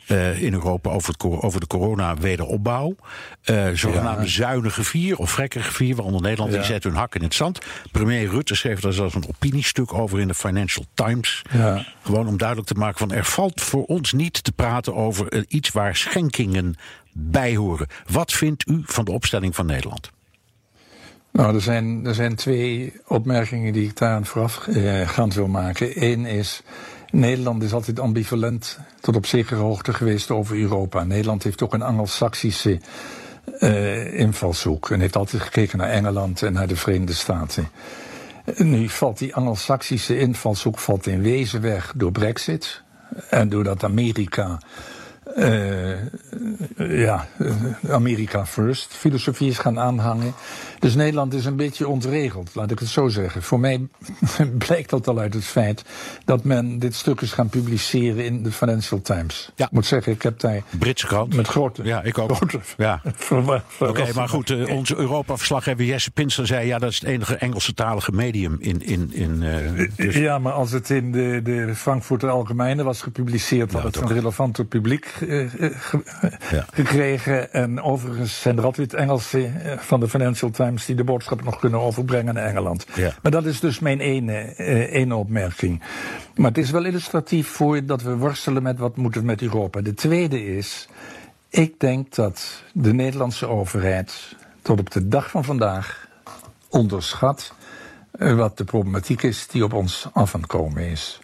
[0.09, 2.97] uh, in Europa over, het, over de corona-wederopbouw.
[3.45, 4.29] Uh, zogenaamde ja.
[4.29, 6.59] zuinige vier of vrekkige vier, waaronder Nederland, ja.
[6.59, 7.59] die zet hun hak in het zand.
[7.93, 11.43] Premier Rutte schreef daar zelfs een opiniestuk over in de Financial Times.
[11.53, 11.87] Ja.
[12.03, 15.43] Gewoon om duidelijk te maken van er valt voor ons niet te praten over uh,
[15.49, 16.75] iets waar schenkingen
[17.13, 17.87] bij horen.
[18.11, 20.15] Wat vindt u van de opstelling van Nederland?
[21.37, 26.05] Nou, er zijn, er zijn twee opmerkingen die ik daar voorafgaand wil maken.
[26.05, 26.63] Eén is,
[27.11, 31.05] Nederland is altijd ambivalent tot op zekere hoogte geweest over Europa.
[31.05, 32.81] Nederland heeft ook een Anglo-Saxische
[33.61, 37.69] uh, invalshoek en heeft altijd gekeken naar Engeland en naar de Verenigde Staten.
[38.57, 42.83] Nu valt die Anglo-Saxische invalshoek valt in wezen weg door Brexit
[43.31, 44.59] en doordat Amerika
[45.35, 45.97] uh,
[46.77, 47.27] ja,
[47.91, 50.35] Amerika first filosofie is gaan aanhangen.
[50.79, 53.43] Dus Nederland is een beetje ontregeld, laat ik het zo zeggen.
[53.43, 53.87] Voor mij
[54.67, 55.85] blijkt dat al uit het feit
[56.25, 59.51] dat men dit stuk is gaan publiceren in de Financial Times.
[59.55, 59.65] Ja.
[59.65, 60.63] Ik moet zeggen, ik heb daar...
[60.79, 61.35] Britse krant.
[61.35, 61.85] Met grote...
[61.85, 62.37] Ja, ik ook.
[62.37, 63.03] Grote, ja.
[63.79, 66.67] Oké, maar goed, uh, onze Europa-verslaggever Jesse Pinster zei...
[66.67, 68.83] ja, dat is het enige Engelse talige medium in...
[68.83, 70.15] in, in uh, dus...
[70.15, 73.73] Ja, maar als het in de, de Frankfurter Algemeine was gepubliceerd...
[73.73, 75.53] had het een relevante publiek uh,
[76.51, 76.65] ja.
[76.73, 77.53] gekregen.
[77.53, 81.81] En overigens zijn er altijd Engelsen van de Financial Times die de boodschap nog kunnen
[81.81, 82.87] overbrengen naar Engeland.
[82.95, 83.15] Ja.
[83.23, 85.83] Maar dat is dus mijn ene, eh, ene opmerking.
[86.35, 89.81] Maar het is wel illustratief voor dat we worstelen met wat moeten we met Europa.
[89.81, 90.89] De tweede is,
[91.49, 96.09] ik denk dat de Nederlandse overheid tot op de dag van vandaag
[96.69, 97.55] onderschat
[98.11, 101.21] eh, wat de problematiek is die op ons af aan het komen is.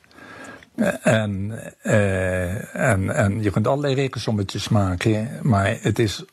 [1.02, 6.24] En, uh, en, en je kunt allerlei rekensommetjes maken, maar het is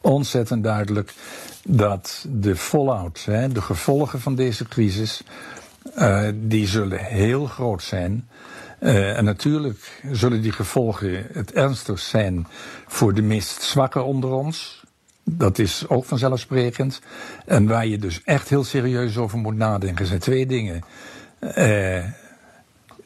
[0.00, 1.14] ontzettend duidelijk
[1.64, 5.22] dat de fallout, hè, de gevolgen van deze crisis,
[5.98, 8.28] uh, die zullen heel groot zijn.
[8.80, 12.46] Uh, en natuurlijk zullen die gevolgen het ernstigst zijn
[12.86, 14.84] voor de meest zwakke onder ons.
[15.24, 17.00] Dat is ook vanzelfsprekend.
[17.46, 20.84] En waar je dus echt heel serieus over moet nadenken zijn twee dingen.
[21.56, 22.04] Uh,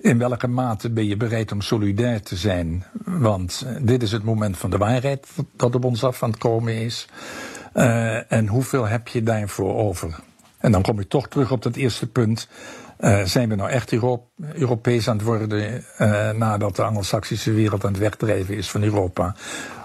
[0.01, 2.85] in welke mate ben je bereid om solidair te zijn?
[3.05, 6.75] Want dit is het moment van de waarheid dat op ons af aan het komen
[6.75, 7.07] is.
[7.77, 10.19] Uh, en hoeveel heb je daarvoor over?
[10.59, 12.49] En dan kom ik toch terug op dat eerste punt.
[13.01, 17.85] Uh, zijn we nou echt Euro Europees aan het worden uh, nadat de Anglo-Saxische wereld
[17.85, 19.35] aan het wegdrijven is van Europa?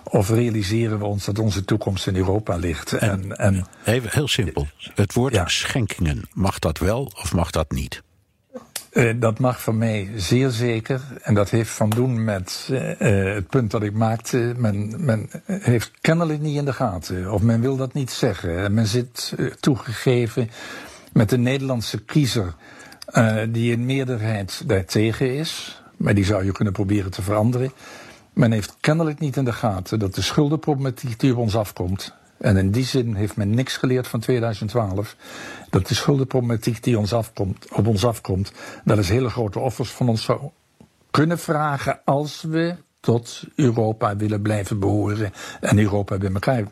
[0.03, 2.93] Of realiseren we ons dat onze toekomst in Europa ligt?
[2.93, 4.67] En, en, even heel simpel.
[4.95, 5.47] Het woord ja.
[5.47, 8.01] schenkingen, mag dat wel of mag dat niet?
[8.91, 11.01] Uh, dat mag van mij zeer zeker.
[11.21, 14.53] En dat heeft van doen met uh, het punt dat ik maakte.
[14.57, 17.31] Men, men heeft kennelijk niet in de gaten.
[17.33, 18.73] Of men wil dat niet zeggen.
[18.73, 20.49] Men zit toegegeven
[21.13, 22.53] met de Nederlandse kiezer.
[23.49, 25.81] die in meerderheid daartegen is.
[25.97, 27.71] Maar die zou je kunnen proberen te veranderen.
[28.33, 32.13] Men heeft kennelijk niet in de gaten dat de schuldenproblematiek die op ons afkomt.
[32.41, 35.15] En in die zin heeft men niks geleerd van 2012
[35.69, 38.51] dat de schuldenproblematiek die ons afkomt, op ons afkomt,
[38.83, 40.49] dat is hele grote offers van ons zou
[41.11, 46.63] kunnen vragen als we tot Europa willen blijven behoren en Europa bij elkaar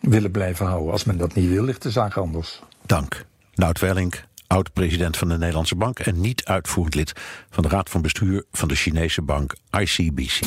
[0.00, 0.92] willen blijven houden.
[0.92, 2.62] Als men dat niet wil, ligt de zaak anders.
[2.86, 3.24] Dank.
[3.54, 7.12] Nout Wellink, oud-president van de Nederlandse Bank en niet uitvoerend lid
[7.50, 10.40] van de Raad van Bestuur van de Chinese bank ICBC.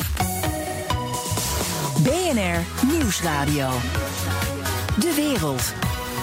[2.02, 3.68] BNR Nieuwsradio.
[4.98, 5.74] De wereld.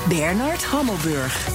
[0.09, 1.47] Bernard Hammelburg.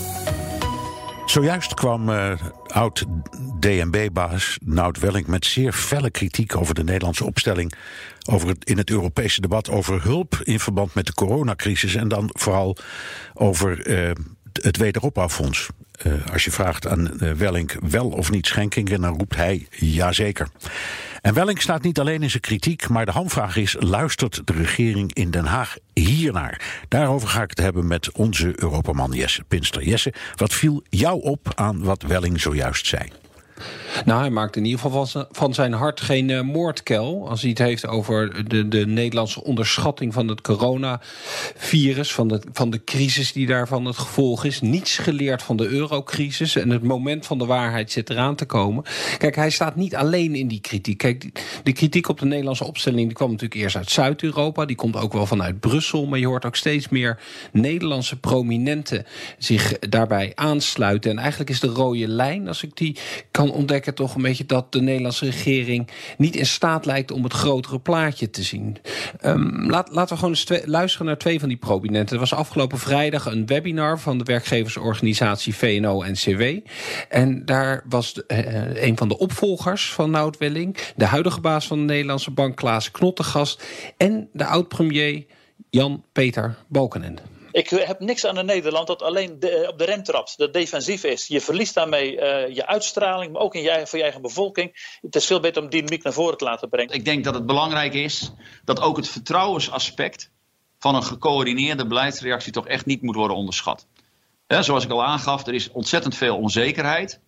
[1.26, 2.32] Zojuist kwam uh,
[2.66, 7.72] oud-DNB-baas Nout Welling met zeer felle kritiek over de Nederlandse opstelling
[8.30, 12.30] over het, in het Europese debat over hulp in verband met de coronacrisis en dan
[12.32, 12.76] vooral
[13.34, 14.10] over uh,
[14.62, 15.68] het wederopbouwfonds.
[16.06, 20.48] Uh, als je vraagt aan Welling wel of niet schenkingen, dan roept hij jazeker.
[21.22, 25.14] En Welling staat niet alleen in zijn kritiek, maar de hamvraag is: luistert de regering
[25.14, 26.82] in Den Haag hiernaar?
[26.88, 29.82] Daarover ga ik het hebben met onze Europaman Jesse Pinster.
[29.82, 33.21] Jesse, wat viel jou op aan wat Welling zojuist zei?
[34.04, 37.28] Nou, hij maakt in ieder geval van zijn hart geen uh, moordkel.
[37.28, 42.70] Als hij het heeft over de, de Nederlandse onderschatting van het coronavirus, van de, van
[42.70, 44.60] de crisis die daarvan het gevolg is.
[44.60, 46.56] Niets geleerd van de eurocrisis.
[46.56, 48.84] En het moment van de waarheid zit eraan te komen.
[49.18, 50.98] Kijk, hij staat niet alleen in die kritiek.
[50.98, 54.64] Kijk, de kritiek op de Nederlandse opstelling die kwam natuurlijk eerst uit Zuid-Europa.
[54.64, 56.06] Die komt ook wel vanuit Brussel.
[56.06, 57.18] Maar je hoort ook steeds meer
[57.52, 59.06] Nederlandse prominenten
[59.38, 61.10] zich daarbij aansluiten.
[61.10, 62.96] En eigenlijk is de rode lijn, als ik die
[63.30, 67.32] kan ontdekken, toch een beetje dat de Nederlandse regering niet in staat lijkt om het
[67.32, 68.76] grotere plaatje te zien.
[69.24, 72.14] Um, laat, laten we gewoon eens luisteren naar twee van die prominenten.
[72.14, 76.42] Er was afgelopen vrijdag een webinar van de werkgeversorganisatie VNO-NCW.
[77.08, 81.66] En daar was de, uh, een van de opvolgers van Nout Welling, de huidige baas
[81.66, 83.64] van de Nederlandse bank Klaas Knottegast
[83.96, 85.24] en de oud-premier
[85.70, 87.22] Jan-Peter Balkenende.
[87.52, 91.04] Ik heb niks aan een Nederland dat alleen de, op de rem trapt, dat defensief
[91.04, 91.26] is.
[91.26, 94.98] Je verliest daarmee uh, je uitstraling, maar ook in voor je eigen bevolking.
[95.00, 96.94] Het is veel beter om dynamiek naar voren te laten brengen.
[96.94, 98.32] Ik denk dat het belangrijk is
[98.64, 100.30] dat ook het vertrouwensaspect
[100.78, 103.86] van een gecoördineerde beleidsreactie toch echt niet moet worden onderschat.
[104.46, 107.20] zoals ik al aangaf, er is ontzettend veel onzekerheid.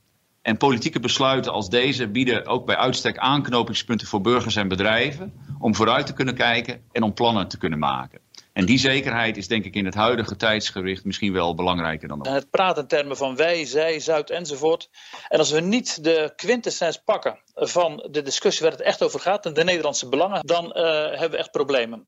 [0.42, 5.74] En politieke besluiten als deze bieden ook bij uitstek aanknopingspunten voor burgers en bedrijven om
[5.74, 8.23] vooruit te kunnen kijken en om plannen te kunnen maken.
[8.54, 12.34] En die zekerheid is denk ik in het huidige tijdsgericht misschien wel belangrijker dan ooit.
[12.34, 14.88] Het praat in termen van wij, zij, Zuid enzovoort.
[15.28, 19.46] En als we niet de quintessens pakken van de discussie waar het echt over gaat,
[19.46, 20.72] en de Nederlandse belangen, dan uh,
[21.10, 22.06] hebben we echt problemen.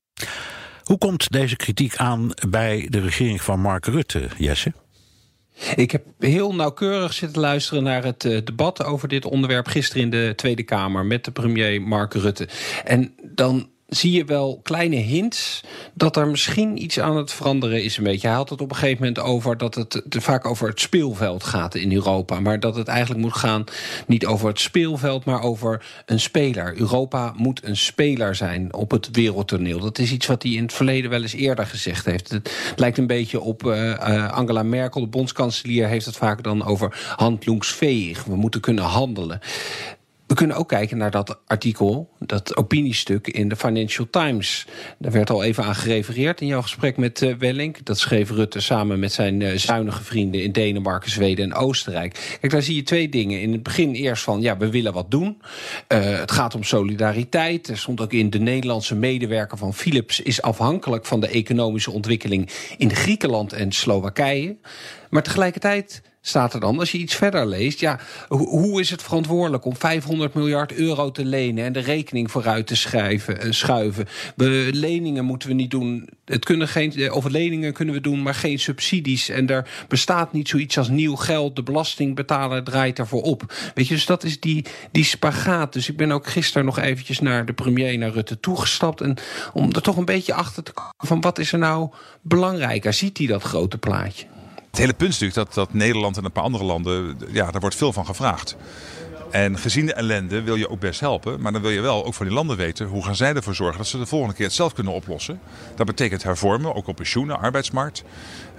[0.83, 4.73] Hoe komt deze kritiek aan bij de regering van Mark Rutte, Jesse?
[5.75, 10.09] Ik heb heel nauwkeurig zitten luisteren naar het uh, debat over dit onderwerp gisteren in
[10.09, 12.47] de Tweede Kamer met de premier Mark Rutte.
[12.83, 15.61] En dan zie je wel kleine hints
[15.93, 18.27] dat er misschien iets aan het veranderen is een beetje.
[18.27, 21.75] Hij had het op een gegeven moment over dat het vaak over het speelveld gaat
[21.75, 22.39] in Europa.
[22.39, 23.63] Maar dat het eigenlijk moet gaan
[24.07, 26.79] niet over het speelveld, maar over een speler.
[26.79, 29.79] Europa moet een speler zijn op het wereldtoneel.
[29.79, 32.29] Dat is iets wat hij in het verleden wel eens eerder gezegd heeft.
[32.29, 37.13] Het lijkt een beetje op uh, Angela Merkel, de bondskanselier, heeft het vaak dan over
[37.15, 38.23] handlungsveeg.
[38.23, 39.39] We moeten kunnen handelen.
[40.27, 44.67] We kunnen ook kijken naar dat artikel, dat opiniestuk in de Financial Times.
[44.97, 47.85] Daar werd al even aan gerefereerd in jouw gesprek met uh, Wellink.
[47.85, 52.37] Dat schreef Rutte samen met zijn uh, zuinige vrienden in Denemarken, Zweden en Oostenrijk.
[52.39, 53.41] Kijk, daar zie je twee dingen.
[53.41, 55.41] In het begin eerst van, ja, we willen wat doen.
[55.87, 57.67] Uh, het gaat om solidariteit.
[57.67, 62.49] Er stond ook in, de Nederlandse medewerker van Philips is afhankelijk van de economische ontwikkeling
[62.77, 64.57] in Griekenland en Slowakije.
[65.09, 66.79] Maar tegelijkertijd staat er dan.
[66.79, 71.25] Als je iets verder leest, ja, hoe is het verantwoordelijk om 500 miljard euro te
[71.25, 74.05] lenen en de rekening vooruit te schrijven, uh, schuiven?
[74.35, 76.09] We, leningen moeten we niet doen.
[76.25, 79.29] Het kunnen geen, eh, of leningen kunnen we doen, maar geen subsidies.
[79.29, 81.55] En er bestaat niet zoiets als nieuw geld.
[81.55, 83.53] De belastingbetaler draait daarvoor op.
[83.75, 85.73] Weet je, dus dat is die, die spagaat.
[85.73, 89.01] Dus ik ben ook gisteren nog eventjes naar de premier, naar Rutte toegestapt.
[89.01, 89.17] En
[89.53, 91.89] om er toch een beetje achter te komen van wat is er nou
[92.21, 92.93] belangrijker?
[92.93, 94.25] Ziet hij dat grote plaatje?
[94.77, 97.61] Het hele punt is natuurlijk dat, dat Nederland en een paar andere landen, ja, daar
[97.61, 98.55] wordt veel van gevraagd.
[99.31, 101.41] En gezien de ellende wil je ook best helpen.
[101.41, 103.77] Maar dan wil je wel ook van die landen weten hoe gaan zij ervoor zorgen
[103.77, 105.39] dat ze de volgende keer het zelf kunnen oplossen.
[105.75, 108.03] Dat betekent hervormen, ook op pensioenen, arbeidsmarkt,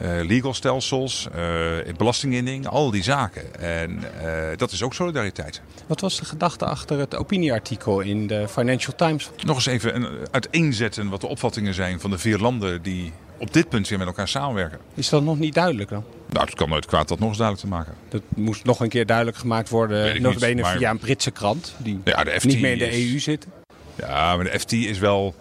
[0.02, 3.60] uh, legal stelsels, uh, belastinginning, al die zaken.
[3.60, 3.90] En
[4.24, 5.60] uh, dat is ook solidariteit.
[5.86, 9.30] Wat was de gedachte achter het opinieartikel in de Financial Times?
[9.44, 13.52] Nog eens even een, uiteenzetten wat de opvattingen zijn van de vier landen die op
[13.52, 14.78] dit punt weer met elkaar samenwerken.
[14.94, 16.04] Is dat nog niet duidelijk dan?
[16.30, 17.94] Nou, het kan nooit kwaad dat nog eens duidelijk te maken.
[18.08, 20.76] Dat moest nog een keer duidelijk gemaakt worden, notabene maar...
[20.76, 23.12] via een Britse krant, die ja, de FT niet meer in de is...
[23.12, 23.46] EU zit.
[23.94, 25.34] Ja, maar de FT is wel,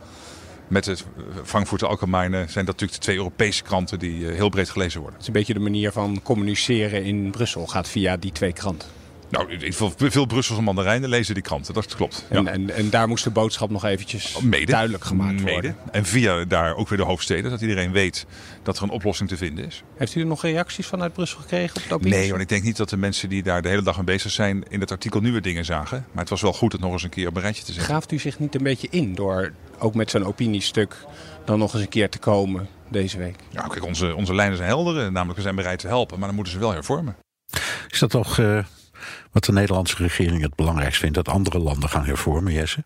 [0.67, 1.05] met het
[1.43, 5.19] Frankfurter Allgemeine, zijn dat natuurlijk de twee Europese kranten die heel breed gelezen worden.
[5.19, 8.89] Het is een beetje de manier van communiceren in Brussel, gaat via die twee kranten.
[9.29, 12.25] Nou, veel Brusselse mandarijnen lezen die kranten, dat klopt.
[12.29, 12.51] En, ja.
[12.51, 14.71] en, en, daar moest de boodschap nog eventjes Mede.
[14.71, 15.51] duidelijk gemaakt Mede.
[15.51, 15.75] worden.
[15.91, 18.25] En via daar ook weer de hoofdsteden, dat iedereen weet
[18.63, 19.83] dat er een oplossing te vinden is.
[19.95, 22.77] Heeft u er nog reacties vanuit Brussel gekregen op dat Nee, want ik denk niet
[22.77, 25.41] dat de mensen die daar de hele dag mee bezig zijn in het artikel nieuwe
[25.41, 26.05] dingen zagen.
[26.11, 27.89] Maar het was wel goed het nog eens een keer op een rijtje te zetten.
[27.89, 30.95] Graaft u zich niet een beetje in door ook met zo'n opiniestuk
[31.45, 33.35] dan nog eens een keer te komen deze week?
[33.49, 35.11] Ja, kijk, onze, onze lijnen zijn helder.
[35.11, 37.15] Namelijk, we zijn bereid te helpen, maar dan moeten ze wel hervormen.
[37.89, 38.37] Is dat toch...
[38.37, 38.63] Uh
[39.31, 42.83] wat de Nederlandse regering het belangrijkst vindt, dat andere landen gaan hervormen, Jesse?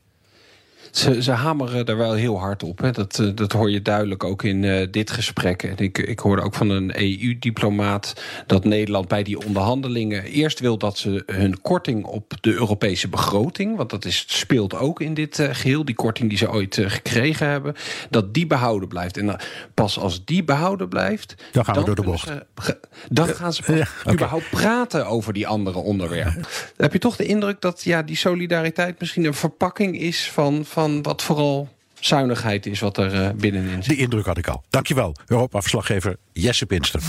[0.92, 2.80] Ze, ze hameren er wel heel hard op.
[2.80, 2.92] Hè.
[2.92, 5.64] Dat, eh, dat hoor je duidelijk ook in uh, dit gesprek.
[5.64, 10.78] En ik, ik hoorde ook van een EU-diplomaat dat Nederland bij die onderhandelingen eerst wil
[10.78, 15.40] dat ze hun korting op de Europese begroting, want dat is, speelt ook in dit
[15.40, 17.76] uh, geheel, die korting die ze ooit gekregen hebben,
[18.10, 19.18] dat die behouden blijft.
[19.18, 19.40] En
[19.74, 22.28] pas als die behouden blijft, dan gaan we door de bocht.
[22.28, 22.78] Ze,
[23.10, 24.14] dan gaan ze ja, okay.
[24.14, 26.44] überhaupt praten over die andere onderwerpen.
[26.78, 30.81] heb je toch de indruk dat ja, die solidariteit misschien een verpakking is van, van
[31.02, 33.86] wat vooral zuinigheid is wat er uh, binnenin zit.
[33.86, 34.64] Die indruk had ik al.
[34.70, 37.02] Dankjewel, Europa-verslaggever Jesse Pinster.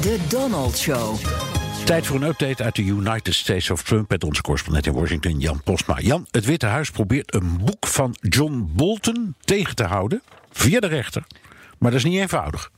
[0.00, 1.16] De Donald Show.
[1.84, 5.38] Tijd voor een update uit de United States of Trump met onze correspondent in Washington,
[5.38, 6.00] Jan Postma.
[6.00, 10.86] Jan, het Witte Huis probeert een boek van John Bolton tegen te houden via de
[10.86, 11.24] rechter.
[11.78, 12.70] Maar dat is niet eenvoudig.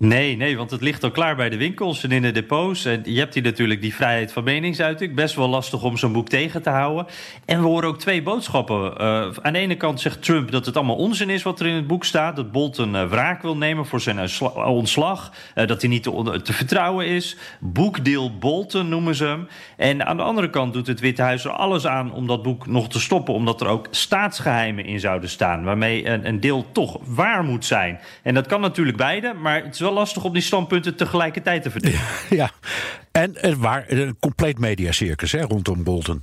[0.00, 2.84] Nee, nee, want het ligt al klaar bij de winkels en in de depots.
[2.84, 5.14] En je hebt hier natuurlijk die vrijheid van meningsuiting.
[5.14, 7.06] Best wel lastig om zo'n boek tegen te houden.
[7.44, 8.92] En we horen ook twee boodschappen.
[9.00, 11.74] Uh, aan de ene kant zegt Trump dat het allemaal onzin is wat er in
[11.74, 12.36] het boek staat.
[12.36, 15.32] Dat Bolton uh, wraak wil nemen voor zijn uh, ontslag.
[15.54, 17.36] dat hij niet te, te, vertrouwen is.
[17.60, 19.48] Boekdeel Bolton noemen ze hem.
[19.76, 22.66] En aan de andere kant doet het Witte Huis er alles aan om dat boek
[22.66, 23.34] nog te stoppen.
[23.34, 25.64] Omdat er ook staatsgeheimen in zouden staan.
[25.64, 28.00] Waarmee een, een deel toch waar moet zijn.
[28.22, 31.70] En dat kan natuurlijk beide, maar het is wel lastig om die standpunten tegelijkertijd te
[31.70, 32.36] verdedigen.
[32.36, 32.50] Ja,
[33.12, 36.22] en er waar een compleet mediacircus hè, rondom Bolton.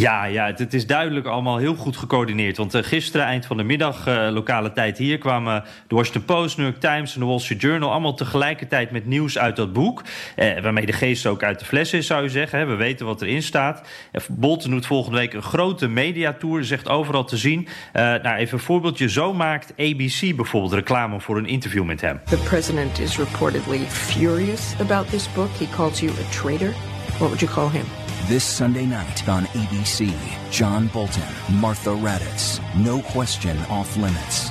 [0.00, 2.56] Ja, ja, het, is duidelijk allemaal heel goed gecoördineerd.
[2.56, 6.56] Want uh, gisteren, eind van de middag, uh, lokale tijd hier, kwamen de Washington Post,
[6.56, 10.02] New York Times en de Wall Street Journal allemaal tegelijkertijd met nieuws uit dat boek.
[10.36, 12.58] Eh, waarmee de geest ook uit de fles is, zou je zeggen.
[12.58, 12.66] Hè.
[12.66, 13.88] We weten wat erin staat.
[14.28, 17.68] Bolton doet volgende week een grote mediatour, zegt overal te zien.
[17.92, 19.08] nou, even een voorbeeldje.
[19.08, 22.20] Zo maakt ABC bijvoorbeeld reclame voor een interview met hem.
[22.24, 25.50] The president is reportedly furious about this book.
[25.58, 26.74] He calls you a traitor.
[27.18, 27.99] What would you call him?
[28.28, 30.12] This Sunday night on ABC,
[30.52, 31.22] John Bolton,
[31.54, 34.50] Martha Raddatz, No Question Off Limits.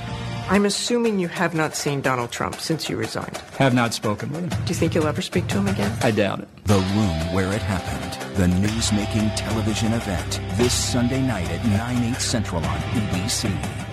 [0.50, 3.38] I'm assuming you have not seen Donald Trump since you resigned.
[3.58, 4.50] Have not spoken with him.
[4.50, 5.98] Do you think you'll ever speak to him again?
[6.02, 6.66] I doubt it.
[6.66, 12.22] The Room Where It Happened, the news-making television event, this Sunday night at 9, 8
[12.22, 13.89] Central on ABC.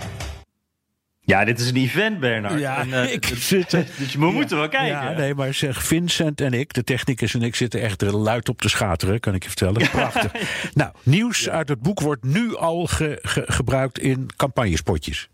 [1.26, 2.60] Ja, dit is een event, Bernard.
[2.60, 4.88] Ja, en, uh, ik zit er- dus we moeten wel kijken.
[4.88, 8.48] Ja, nee, maar zeg, Vincent en ik, de technicus en ik, zitten echt er luid
[8.48, 9.88] op te schateren, kan ik je vertellen.
[9.90, 10.32] Prachtig.
[10.74, 15.28] nou, nieuws uit het boek wordt nu al ge- ge- gebruikt in campagnespotjes.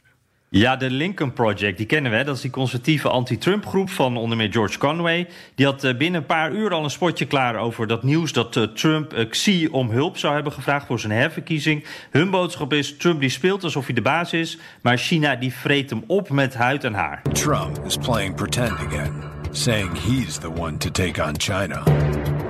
[0.55, 2.25] Ja, de Lincoln Project, die kennen we.
[2.25, 5.29] Dat is die conservatieve anti-Trump groep van onder meer George Conway.
[5.55, 8.57] Die had eh, binnen een paar uur al een spotje klaar over dat nieuws dat
[8.57, 11.85] eh, Trump eh, Xi om hulp zou hebben gevraagd voor zijn herverkiezing.
[12.11, 15.91] Hun boodschap is: Trump die speelt alsof hij de baas is, maar China die vreet
[15.91, 17.23] hem op met huid en haar.
[17.33, 21.83] Trump is playing pretend again, saying he's the one to take on China.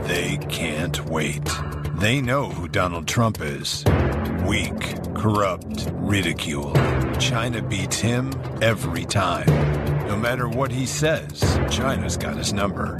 [0.06, 1.60] They can't wait.
[2.02, 3.84] They know who Donald Trump is
[4.44, 6.72] weak, corrupt, ridicule.
[7.20, 9.46] China beats him every time.
[10.08, 12.96] No matter what he says, China's got his number.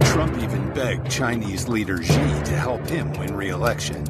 [0.00, 4.04] Trump even begged Chinese leader Xi to help him win re election.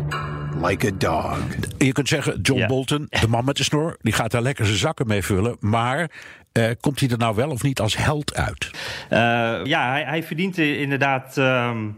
[0.61, 1.41] Like a dog.
[1.79, 2.67] Je kunt zeggen, John.
[2.67, 5.57] Bolton, de man met de snor, die gaat daar lekker zijn zakken mee vullen.
[5.61, 6.11] Maar
[6.53, 8.71] eh, komt hij er nou wel of niet als held uit?
[9.09, 9.19] Eh,
[9.65, 11.89] ja, hij, hij verdient inderdaad ehm,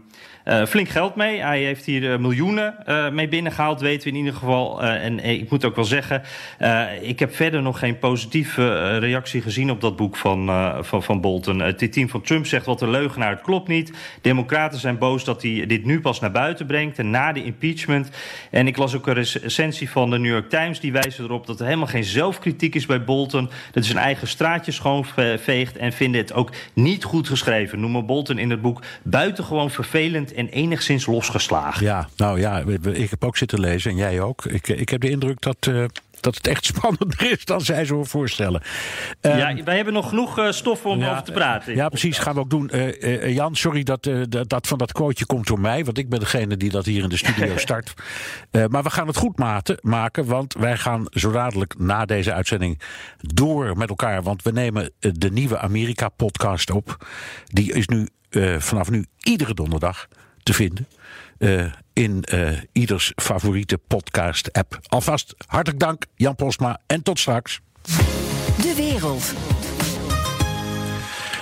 [0.45, 1.41] eh, flink geld mee.
[1.41, 4.83] Hij heeft hier eh, miljoenen eh, mee binnengehaald, weten we in ieder geval.
[4.83, 6.21] En ik moet ook wel zeggen,
[7.01, 11.59] ik heb verder nog geen positieve reactie gezien op dat boek van, van, van Bolton.
[11.59, 13.91] Het team van Trump zegt wat een leugenaar, het klopt niet.
[14.21, 18.09] Democraten zijn boos dat hij dit nu pas naar buiten brengt en na de impeachment.
[18.51, 21.59] En ik las ook een recensie van de New York Times, die wijzen erop dat
[21.59, 23.45] er helemaal geen zelfkritiek is bij Bolton.
[23.45, 27.79] Dat hij zijn eigen straatje schoonveegt en vinden het ook niet goed geschreven.
[27.79, 31.85] Noemen Bolton in het boek buitengewoon vervelend en enigszins losgeslagen.
[31.85, 34.45] Ja, nou ja, ik heb ook zitten lezen en jij ook.
[34.45, 35.83] Ik, ik heb de indruk dat, eh,
[36.19, 38.61] dat het echt spannender is dan zij zo voorstellen.
[39.21, 41.75] Ehm, ja, wij hebben nog genoeg eh, stof om Ja, over te praten.
[41.75, 42.17] Ja, precies.
[42.17, 42.69] Gaan we ook doen.
[42.69, 45.85] Eh, eh, Jan, sorry dat, eh, dat, dat van dat quoteje komt door mij.
[45.85, 47.93] Want ik ben degene die dat hier in de studio start.
[48.51, 50.25] Eh, maar we gaan het goed maten, maken.
[50.25, 52.81] Want wij gaan zo dadelijk na deze uitzending
[53.21, 54.23] door met elkaar.
[54.23, 57.07] Want we nemen eh, de nieuwe Amerika-podcast op.
[57.45, 60.07] Die is nu eh, vanaf nu iedere donderdag
[60.45, 60.87] te vinden.
[61.37, 64.79] eh, in eh, ieders favoriete podcast-app.
[64.87, 66.79] Alvast hartelijk dank, Jan Posma.
[66.87, 67.59] En tot straks.
[68.61, 69.33] De wereld.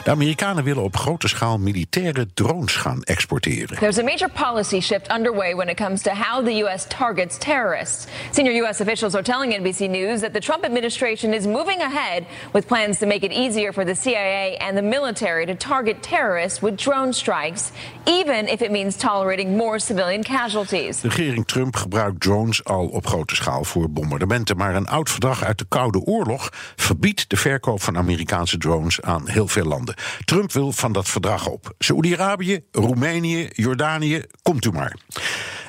[0.03, 3.77] De Amerikanen willen op grote schaal militaire drones gaan exporteren.
[3.77, 6.85] There's a major policy shift underway when it comes to how the U.S.
[6.87, 8.07] targets terrorists.
[8.31, 8.81] Senior U.S.
[8.81, 13.05] officials are telling NBC News that the Trump administration is moving ahead with plans to
[13.05, 17.71] make it easier for the CIA and the military to target terrorists with drone strikes,
[18.05, 21.01] even if it means tolerating more civilian casualties.
[21.01, 24.57] De regering Trump gebruikt drones al op grote schaal voor bombardementen.
[24.57, 29.27] Maar een oud verdrag uit de Koude Oorlog verbiedt de verkoop van Amerikaanse drones aan
[29.27, 29.92] heel veel landen.
[30.25, 31.73] Trump wil van dat verdrag op.
[31.79, 34.97] Saoedi-Arabië, Roemenië, Jordanië, komt u maar.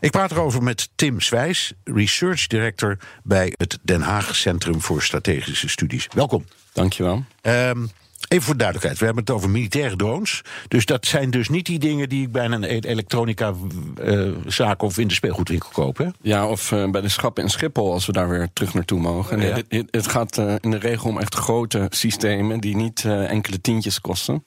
[0.00, 5.68] Ik praat erover met Tim Swijs, Research Director bij het Den Haag Centrum voor Strategische
[5.68, 6.08] Studies.
[6.14, 6.44] Welkom.
[6.72, 7.24] Dankjewel.
[7.42, 7.90] Um,
[8.28, 10.42] Even voor duidelijkheid, we hebben het over militaire drones.
[10.68, 15.14] Dus dat zijn dus niet die dingen die ik bij een elektronica-zaak of in de
[15.14, 15.96] speelgoedwinkel koop.
[15.96, 16.06] Hè?
[16.22, 19.40] Ja, of uh, bij de schappen in Schiphol, als we daar weer terug naartoe mogen.
[19.40, 24.00] Het, het, gaat uh, in de regel om echt grote systemen die niet enkele tientjes
[24.00, 24.44] kosten,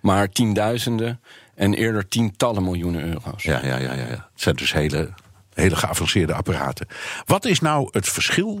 [0.00, 1.20] maar tienduizenden
[1.54, 3.42] en eerder tientallen miljoenen euro's.
[3.42, 4.06] Ja, ja, ja, ja.
[4.06, 4.28] ja.
[4.32, 5.10] Het zijn dus hele,
[5.54, 6.86] hele geavanceerde apparaten.
[7.24, 8.60] Wat is nou het verschil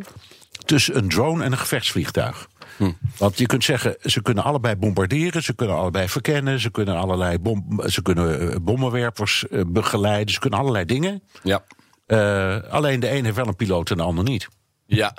[0.64, 2.48] tussen een drone en een gevechtsvliegtuig?
[2.78, 2.90] Hm.
[3.16, 7.38] Want je kunt zeggen, ze kunnen allebei bombarderen, ze kunnen allebei verkennen, ze kunnen allerlei
[7.38, 11.22] bom, ze kunnen bommenwerpers begeleiden, ze kunnen allerlei dingen.
[11.42, 11.64] Ja.
[12.06, 14.48] Uh, alleen de een heeft wel een piloot en de ander niet.
[14.86, 15.16] Ja,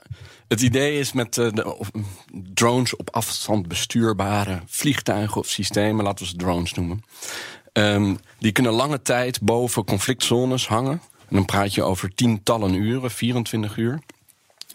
[0.47, 1.76] het idee is met uh, de
[2.53, 7.03] drones op afstand bestuurbare vliegtuigen of systemen, laten we ze drones noemen.
[7.74, 11.01] Um, die kunnen lange tijd boven conflictzones hangen.
[11.30, 13.99] En dan praat je over tientallen uren, 24 uur.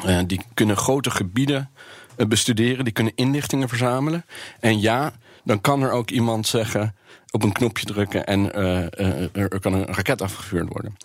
[0.07, 1.70] Uh, die kunnen grote gebieden
[2.28, 4.24] bestuderen, die kunnen inlichtingen verzamelen.
[4.60, 5.12] En ja,
[5.44, 6.94] dan kan er ook iemand zeggen,
[7.30, 10.96] op een knopje drukken en uh, uh, er kan een raket afgevuurd worden.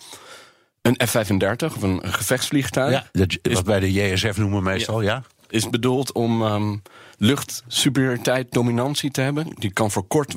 [0.82, 2.92] Een F-35 of een gevechtsvliegtuig.
[2.92, 5.22] Ja, dat, is, wij de JSF noemen meestal, ja.
[5.48, 6.82] Is bedoeld om um,
[7.18, 9.46] luchtsuperioriteit, dominantie te hebben.
[9.54, 10.34] Die kan voor kort,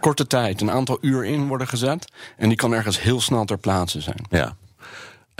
[0.00, 2.12] korte tijd, een aantal uur in worden gezet.
[2.36, 4.26] En die kan ergens heel snel ter plaatse zijn.
[4.30, 4.56] Ja.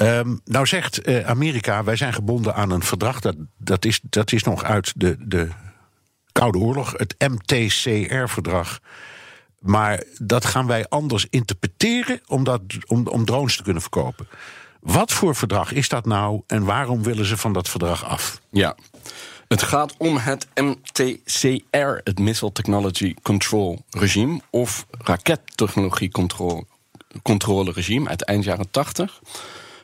[0.03, 3.21] Um, nou zegt uh, Amerika, wij zijn gebonden aan een verdrag.
[3.21, 5.49] Dat, dat, is, dat is nog uit de, de
[6.33, 8.81] Koude Oorlog, het MTCR-verdrag.
[9.59, 14.29] Maar dat gaan wij anders interpreteren om, dat, om, drones te kunnen verkopen.
[14.81, 18.41] Wat voor verdrag is dat nou en waarom willen ze van dat verdrag af?
[18.51, 18.77] Ja,
[19.49, 26.11] het gaat om het MTCR, het Missile Technology Control Regime, of rakettechnologie
[27.23, 29.21] controle regime uit eind jaren 80.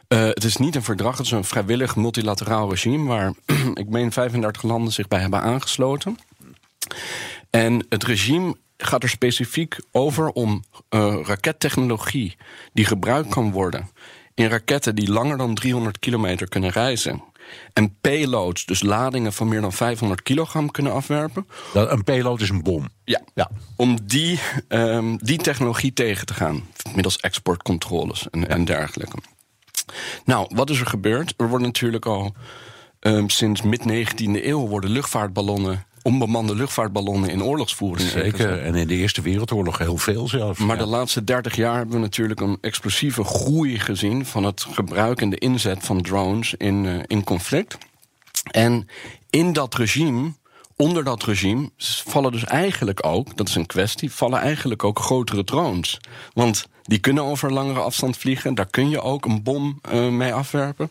[0.09, 3.33] Uh, het is niet een verdrag, het is een vrijwillig multilateraal regime waar
[3.75, 6.19] ik meen 35 landen zich bij hebben aangesloten.
[7.51, 12.37] En het regime gaat er specifiek over om uh, rakettechnologie
[12.73, 13.91] die gebruikt kan worden
[14.37, 17.23] in raketten die langer dan 300 kilometer kunnen reizen.
[17.73, 21.47] En payloads, dus ladingen van meer dan 500 kilogram kunnen afwerpen.
[21.75, 22.89] Een payload is een bom.
[23.05, 23.51] Ja, ja.
[23.77, 26.69] om die, um, die technologie tegen te gaan.
[26.95, 29.17] Middels exportcontroles en, en dergelijke.
[30.25, 31.35] Nou, wat is er gebeurd?
[31.37, 32.35] Er worden natuurlijk al
[33.01, 38.11] um, sinds mid-19e eeuw worden luchtvaartballonnen onbemande luchtvaartballonnen in oorlogsvoering.
[38.11, 40.59] Zeker, en in de Eerste Wereldoorlog heel veel zelf.
[40.59, 45.21] Maar de laatste 30 jaar hebben we natuurlijk een explosieve groei gezien van het gebruik
[45.21, 47.79] en de inzet van drones in, uh, in conflict.
[48.51, 48.89] En
[49.31, 50.33] in dat regime
[50.77, 51.71] onder dat regime
[52.05, 56.01] vallen dus eigenlijk ook, dat is een kwestie, vallen eigenlijk ook grotere drones.
[56.33, 58.55] Want die kunnen over langere afstand vliegen.
[58.55, 60.91] Daar kun je ook een bom uh, mee afwerpen.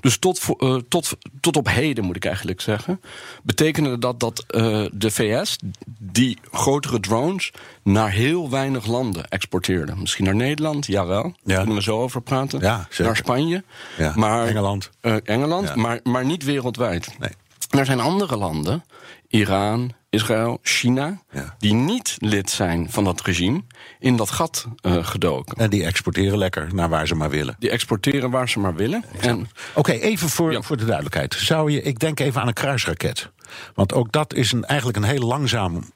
[0.00, 3.00] Dus tot, uh, tot, tot op heden, moet ik eigenlijk zeggen,
[3.42, 5.58] betekende dat dat uh, de VS
[5.98, 9.94] die grotere drones naar heel weinig landen exporteerde.
[9.96, 11.24] Misschien naar Nederland, jawel.
[11.24, 11.32] Ja.
[11.44, 12.60] Daar kunnen we zo over praten.
[12.60, 13.64] Ja, naar Spanje.
[13.96, 14.90] Ja, maar, Engeland.
[15.24, 17.14] Engeland, maar, maar niet wereldwijd.
[17.18, 17.30] Nee.
[17.70, 18.84] Er zijn andere landen,
[19.28, 21.54] Iran, Israël, China, ja.
[21.58, 23.62] die niet lid zijn van dat regime,
[23.98, 25.56] in dat gat uh, gedoken.
[25.56, 27.56] En die exporteren lekker naar waar ze maar willen.
[27.58, 29.04] Die exporteren waar ze maar willen.
[29.14, 30.62] Oké, okay, even voor, ja.
[30.62, 31.34] voor de duidelijkheid.
[31.34, 33.30] Zou je, ik denk even aan een kruisraket.
[33.74, 35.92] Want ook dat is een, eigenlijk een heel langzaam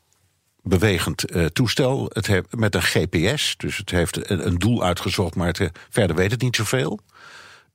[0.62, 2.06] bewegend uh, toestel.
[2.12, 5.68] Het heeft, met een GPS, dus het heeft een, een doel uitgezocht, maar het, uh,
[5.90, 7.00] verder weet het niet zoveel.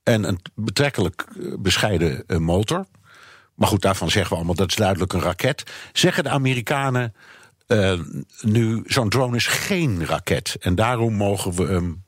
[0.02, 1.26] En een betrekkelijk
[1.58, 2.86] bescheiden motor.
[3.58, 5.62] Maar goed, daarvan zeggen we allemaal dat is duidelijk een raket.
[5.92, 7.14] Zeggen de Amerikanen
[7.66, 8.00] uh,
[8.40, 10.56] nu, zo'n drone is geen raket.
[10.60, 12.04] En daarom mogen we hem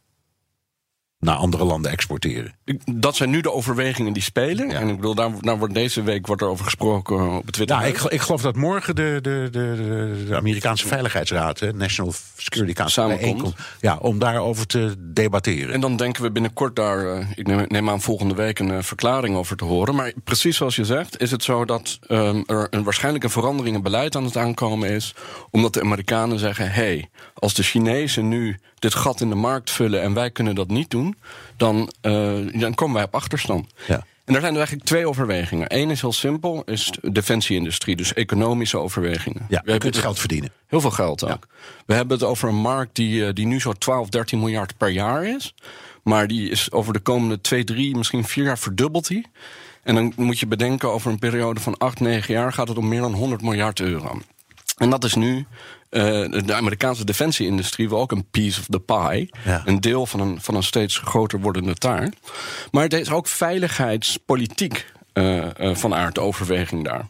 [1.21, 2.55] naar andere landen exporteren.
[2.95, 4.71] Dat zijn nu de overwegingen die spelen.
[4.71, 7.55] En ik bedoel, daar, daar wordt deze week wordt er over gesproken eh, op het
[7.55, 7.77] Twitter.
[7.77, 12.12] Nou, ik, ik geloof dat morgen de, de, de, de, de Amerikaanse Veiligheidsraad, hè, National
[12.37, 13.55] Security Council, Samenkomt.
[13.81, 15.75] Ja, om daarover te debatteren.
[15.75, 18.83] En dan denken we binnenkort daar, eh, ik neem, neem aan volgende week een eh,
[18.83, 19.95] verklaring over te horen.
[19.95, 23.77] Maar precies zoals je zegt, is het zo dat ehm, er een, waarschijnlijk een verandering
[23.77, 25.14] in beleid aan het aankomen is.
[25.51, 27.09] Omdat de Amerikanen zeggen: hé, hey,
[27.41, 30.91] als de Chinezen nu dit gat in de markt vullen en wij kunnen dat niet
[30.91, 31.16] doen,
[31.57, 33.72] dan, eh, dan komen wij op achterstand.
[33.86, 34.05] Ja.
[34.24, 35.76] En daar zijn er eigenlijk twee overwegingen.
[35.78, 39.47] Eén is heel simpel, is de defensieindustrie, dus economische overwegingen.
[39.49, 40.51] Ja, We het- geld verdienen.
[40.66, 41.47] Heel veel geld ook.
[41.86, 44.88] We hebben het over een markt die, eh, die nu zo 12, 13 miljard per
[44.88, 45.55] jaar is.
[46.03, 49.26] Maar die is over de komende 2, 3, misschien 4 jaar verdubbelt die.
[49.82, 52.88] En dan moet je bedenken, over een periode van 8, 9 jaar gaat het om
[52.88, 54.18] meer dan 100 miljard euro.
[54.76, 55.47] En dat is nu.
[55.91, 56.03] Eh,
[56.45, 59.30] de Amerikaanse defensieindustrie wil ook een piece of the pie.
[59.45, 59.62] Ja.
[59.64, 62.16] Een deel van een, van een steeds groter wordende taart.
[62.70, 67.09] Maar het is ook veiligheidspolitiek eh, eh, van aard, overweging daar.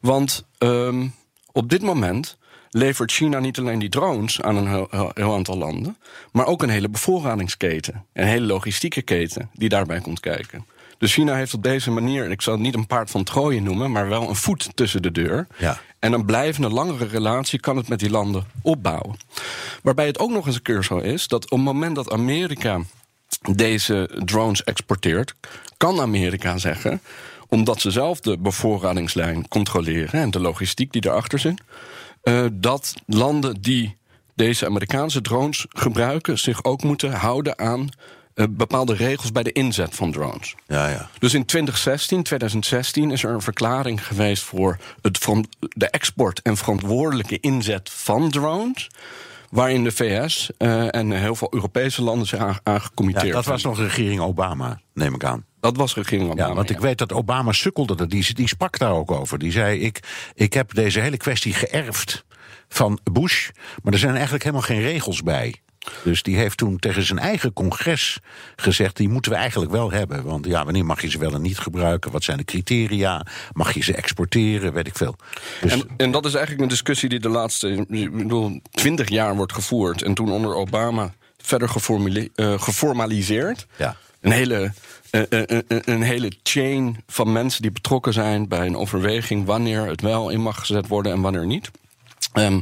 [0.00, 1.06] Want ehm,
[1.52, 2.36] op dit moment
[2.70, 5.96] levert China niet alleen die drones aan een heel- heel aantal landen,
[6.32, 8.04] maar ook een hele bevoorradingsketen.
[8.12, 10.66] Een hele logistieke keten die daarbij komt kijken.
[11.02, 13.92] Dus China heeft op deze manier, ik zal het niet een paard van Troje noemen,
[13.92, 15.46] maar wel een voet tussen de deur.
[15.58, 15.80] Ja.
[15.98, 19.16] En een blijvende langere relatie kan het met die landen opbouwen.
[19.82, 22.80] Waarbij het ook nog eens een keer zo is dat op het moment dat Amerika
[23.52, 25.34] deze drones exporteert,
[25.76, 27.00] kan Amerika zeggen,
[27.48, 31.60] omdat ze zelf de bevoorradingslijn controleren en de logistiek die erachter zit,
[32.22, 33.96] eh, dat landen die
[34.34, 37.90] deze Amerikaanse drones gebruiken zich ook moeten houden aan
[38.34, 40.54] eh, bepaalde regels bij de inzet van drones.
[40.66, 41.08] Ja, ja.
[41.18, 45.26] Dus in 2016, 2016 is er een verklaring geweest voor het
[45.58, 48.90] de export en verantwoordelijke inzet van drones.
[49.50, 53.44] Waarin de VS eh, en heel veel Europese landen zich aan, aan gecommitteerd Ja, dat
[53.44, 55.44] was nog regering Obama, neem ik aan.
[55.60, 56.48] Dat was regering Obama.
[56.48, 58.08] Ja, want ik weet dat Obama sukkelde, er.
[58.08, 59.38] die, die sprak daar ook over.
[59.38, 60.00] Die zei, ik,
[60.34, 62.24] ik heb deze hele kwestie geërfd
[62.68, 63.48] van Bush...
[63.82, 65.62] maar er zijn eigenlijk helemaal geen regels bij.
[66.04, 68.18] Dus die heeft toen tegen zijn eigen congres
[68.56, 68.96] gezegd...
[68.96, 70.24] die moeten we eigenlijk wel hebben.
[70.24, 72.10] Want ja, wanneer mag je ze wel en niet gebruiken?
[72.10, 73.26] Wat zijn de criteria?
[73.52, 74.72] Mag je ze exporteren?
[74.72, 75.16] Weet ik veel.
[75.60, 79.36] Dus, En, en dat is eigenlijk een discussie die de laatste ik bedoel, 20 jaar
[79.36, 80.02] wordt gevoerd.
[80.02, 81.68] En toen onder Obama verder
[82.34, 83.66] eh, geformaliseerd.
[83.76, 83.96] ja.
[84.20, 84.72] Een hele,
[85.10, 90.00] eh, eh, een hele chain van mensen die betrokken zijn bij een overweging wanneer het
[90.00, 91.70] wel in mag gezet worden en wanneer niet.
[92.32, 92.60] Ehm,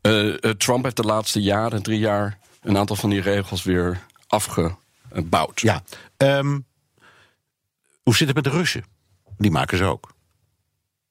[0.00, 4.00] eh, eh, Trump heeft de laatste jaren, drie jaar, een aantal van die regels weer
[4.26, 5.60] afgebouwd.
[5.60, 5.82] ja.
[6.16, 6.58] Ehm,
[8.02, 8.84] hoe zit het met de Russen?
[9.38, 10.12] Die maken ze ook.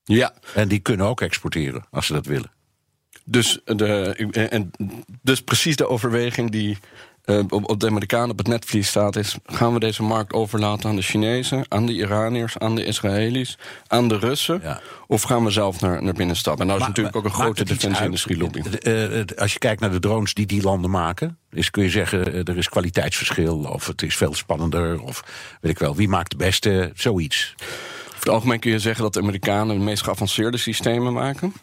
[0.03, 2.51] Ja, En die kunnen ook exporteren, als ze dat willen.
[3.23, 4.13] Dus, de,
[4.49, 4.71] en
[5.21, 6.77] dus precies de overweging die
[7.29, 9.15] eh, op, op de Amerikanen op het netvlies staat...
[9.15, 12.57] is gaan we deze markt overlaten aan de Chinezen, aan de Iraniërs...
[12.57, 13.57] aan de Israëli's,
[13.87, 14.59] aan de Russen...
[14.63, 14.81] Ja.
[15.07, 16.61] of gaan we zelf naar, naar binnen stappen?
[16.61, 18.61] En nou is Maar- natuurlijk ook een grote defensie-industrie-lobby.
[19.37, 22.47] als je kijkt naar de drones die die landen maken, is, kun je zeggen eh,
[22.47, 25.23] er is kwaliteitsverschil of het is veel spannender of
[25.61, 25.95] weet ik wel.
[25.95, 26.91] Wie maakt de beste?
[26.95, 27.55] Zoiets.
[28.05, 31.53] Over het algemeen kun je zeggen dat de Amerikanen de meest geavanceerde systemen maken.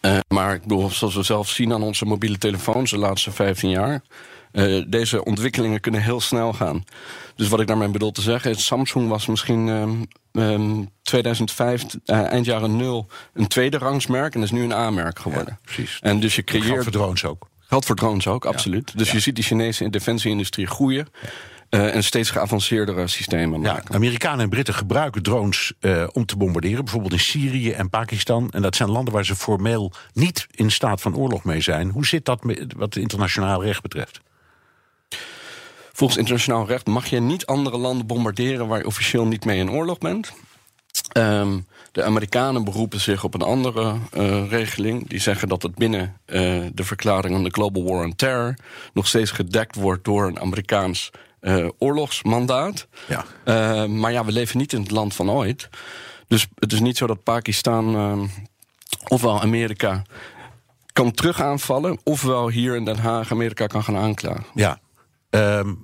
[0.00, 3.70] Eh, maar ik bedoel, zoals we zelf zien aan onze mobiele telefoons de laatste 15
[3.70, 4.02] jaar.
[4.56, 6.84] Eh, deze ontwikkelingen kunnen heel snel gaan.
[7.34, 8.64] Dus wat ik daarmee bedoel te zeggen is...
[8.64, 9.94] Samsung was misschien ehm,
[10.32, 13.06] ehm, 2005, eh, eind jaren nul...
[13.34, 15.58] een tweede rangsmerk en is nu een A-merk geworden.
[15.64, 15.98] precies.
[16.00, 16.82] En dus je creëert...
[16.82, 17.48] voor drones ook.
[17.60, 18.98] Geldt voor drones ook, absoluut.
[18.98, 21.08] Dus je ziet die Chinese defensieindustrie groeien...
[21.68, 23.94] eh, en steeds geavanceerdere systemen Ja, maken.
[23.94, 25.72] Amerikanen en Britten gebruiken drones
[26.12, 28.50] om te bombarderen, bijvoorbeeld in Syrië en Pakistan.
[28.50, 31.90] En dat zijn landen waar ze formeel niet in staat van oorlog mee zijn.
[31.90, 34.20] Hoe zit dat met, wat het internationaal recht betreft?
[35.96, 39.70] Volgens internationaal recht mag je niet andere landen bombarderen waar je officieel niet mee in
[39.70, 40.32] oorlog bent.
[41.12, 41.58] Ehm,
[41.92, 45.08] de Amerikanen beroepen zich op een andere eh, regeling.
[45.08, 48.54] Die zeggen dat het binnen eh, de verklaring van de Global War on Terror
[48.92, 52.86] nog steeds gedekt wordt door een Amerikaans eh, oorlogsmandaat.
[53.08, 53.24] Ja.
[53.44, 55.68] Eh, maar ja, we leven niet in het land van ooit.
[56.28, 58.26] Dus het is niet zo dat Pakistan ehm,
[59.08, 60.02] ofwel Amerika
[60.92, 64.46] kan terug aanvallen, ofwel hier in Den Haag Amerika kan gaan aanklagen.
[64.54, 64.80] Ja.
[65.30, 65.74] Ehm,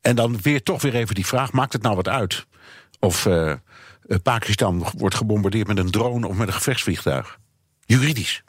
[0.00, 2.46] en dan weer toch weer even die vraag: maakt het nou wat uit
[3.00, 3.58] of eh, eh,
[4.22, 7.38] Pakistan wordt gebombardeerd met een drone of met een gevechtsvliegtuig?
[7.84, 8.42] Juridisch.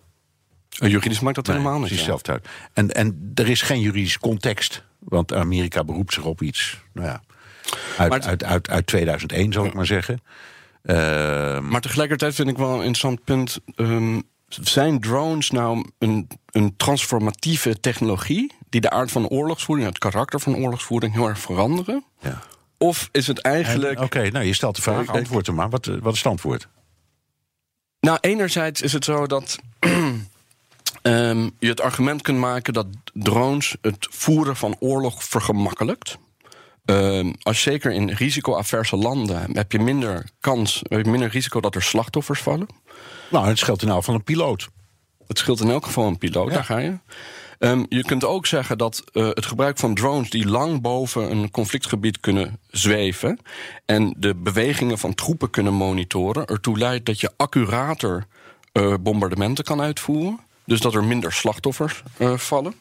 [0.79, 1.99] Eh, Juridisch maakt dat helemaal niet.
[1.99, 2.47] zelf uit.
[2.73, 6.81] En, en er is geen juridische context, want Amerika beroept zich op iets.
[6.93, 7.21] Nou ja,
[7.97, 10.21] uit, het- uit, uit, uit 2001 zal ik maar zeggen.
[11.69, 13.59] Maar tegelijkertijd vind ik wel een interessant punt.
[13.75, 14.21] ehm,
[14.61, 20.55] zijn drones nou een, een transformatieve technologie die de aard van oorlogsvoering, het karakter van
[20.55, 22.03] oorlogsvoering heel erg veranderen?
[22.19, 22.41] Ja.
[22.77, 23.99] Of is het eigenlijk.
[23.99, 25.69] Oké, nou je stelt de vraag, antwoord er maar.
[25.69, 26.67] Wat, eh, wat is het antwoord?
[27.99, 29.59] Nou, enerzijds is het zo dat
[31.01, 36.17] ehm, je het argument kunt maken dat drones het voeren van oorlog vergemakkelijkt.
[36.85, 41.75] Ehm, als zeker in risicoaverse landen heb je minder kans, heb je minder risico dat
[41.75, 42.67] er slachtoffers vallen.
[43.31, 44.69] Nou, het scheelt in elk geval een piloot.
[45.27, 46.97] Het scheelt in elk geval een piloot, daar ga je.
[47.59, 51.51] Ehm, je kunt ook zeggen dat eh, het gebruik van drones die lang boven een
[51.51, 53.39] conflictgebied kunnen zweven
[53.85, 58.25] en de bewegingen van troepen kunnen monitoren, ertoe leidt dat je accurater
[58.71, 60.39] eh, bombardementen kan uitvoeren.
[60.65, 62.73] Dus dat er minder slachtoffers eh, vallen.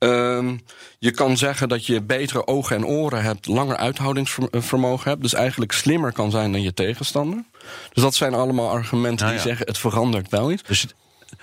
[0.00, 0.56] Ehm,
[0.98, 5.22] je kan zeggen dat je betere ogen en oren hebt, langer uithoudingsvermogen hebt.
[5.22, 7.44] Dus eigenlijk slimmer kan zijn dan je tegenstander.
[7.92, 10.62] Dus dat zijn allemaal argumenten Nou die zeggen het verandert wel iets.
[10.62, 10.94] Dus het,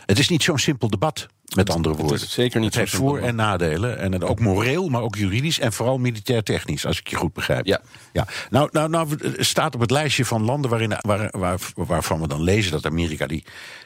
[0.06, 2.22] het is niet zo'n simpel debat, met andere het woorden.
[2.22, 3.98] is zeker niet Het heeft voor- en nadelen.
[3.98, 7.34] En het ook moreel, maar ook juridisch en vooral militair technisch, als ik je goed
[7.34, 7.66] begrijp.
[7.66, 7.82] Ja.
[8.14, 8.28] ja.
[8.50, 12.28] Nou, nou, nou het staat op het lijstje van landen waarin, waar, waar, waarvan we
[12.28, 13.44] dan lezen dat Amerika die,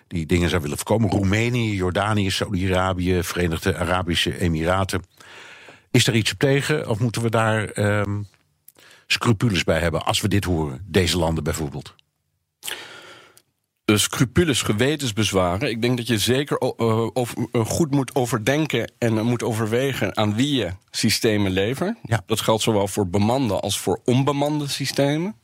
[0.07, 1.09] die dingen zou willen voorkomen.
[1.09, 5.03] Roemenië, Jordanië, Saudi-Arabië, Verenigde Arabische Emiraten.
[5.91, 8.21] Is er iets op tegen of moeten we daar ehm,
[9.07, 10.85] scrupules bij hebben als we dit horen?
[10.87, 11.95] Deze landen bijvoorbeeld.
[13.85, 15.69] De scrupules gewetensbezwaren.
[15.69, 20.17] Ik denk dat je zeker eh, over- eh, goed moet overdenken en eh, moet overwegen
[20.17, 21.97] aan wie je systemen levert.
[22.25, 25.35] Dat geldt zowel voor bemande als voor onbemande systemen.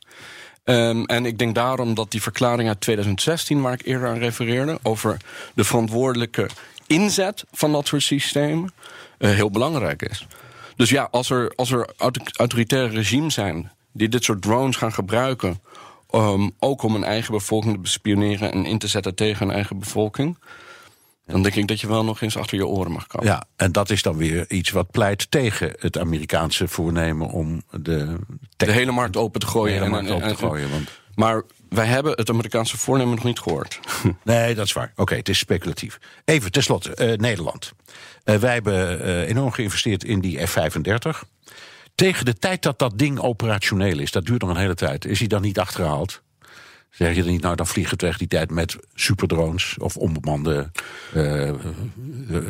[0.64, 4.78] Ehm, en ik denk daarom dat die verklaring uit 2016, waar ik eerder aan refereerde,
[4.82, 5.16] over
[5.54, 6.48] de verantwoordelijke
[6.86, 8.72] inzet van dat soort systemen,
[9.18, 10.26] eh, heel belangrijk is.
[10.76, 14.92] Dus ja, als er, als er auto- autoritaire regimes zijn die dit soort drones gaan
[14.92, 15.60] gebruiken,
[16.10, 19.78] ehm, ook om een eigen bevolking te bespioneren en in te zetten tegen een eigen
[19.78, 20.38] bevolking,
[21.26, 23.26] dan denk ik dat je wel nog eens achter je oren mag komen.
[23.26, 28.16] Ja, en dat is dan weer iets wat pleit tegen het Amerikaanse voornemen om de,
[28.56, 29.66] De hele markt open te gooien.
[29.78, 33.14] De hele en- markt open en- te gooien, want- Maar wij hebben het Amerikaanse voornemen
[33.14, 33.80] nog niet gehoord.
[34.24, 34.92] Nee, dat is waar.
[34.96, 35.98] Oké, het is speculatief.
[36.24, 37.72] Even tenslotte, eh, Nederland.
[38.24, 41.24] Eh, wij hebben eh, enorm geïnvesteerd in die F-35.
[41.98, 45.18] Tegen de tijd dat dat ding operationeel is, dat duurt nog een hele tijd, is
[45.18, 46.22] hij dan niet achterhaald?
[46.90, 50.70] Zeg je dan niet, nou dan vliegen we tegen die tijd met superdrones of onbemande
[51.14, 51.50] eh,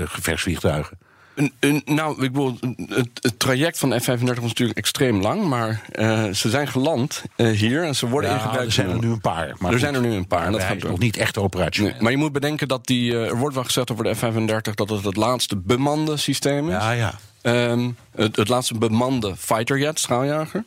[0.05, 0.99] gevechtsvliegtuigen?
[1.35, 5.45] Een, een, nou, ik bedoel, het, het traject van de F-35 was natuurlijk extreem lang,
[5.45, 8.67] maar eh, ze zijn geland hier en ze worden Ja, ingebruikt.
[8.67, 9.47] er zijn er nu een paar.
[9.47, 9.81] Maar er goed.
[9.81, 10.47] zijn er nu een paar.
[10.47, 11.93] en dat gaat nog niet echt operationeel.
[11.93, 13.17] Nee, maar je moet bedenken dat die.
[13.19, 16.75] er wordt wel gezegd over de F-35 dat het het laatste bemande systeem is.
[16.75, 17.15] Ja, ja.
[17.49, 20.65] Ehm, het, het laatste bemande fighterjet, straaljager.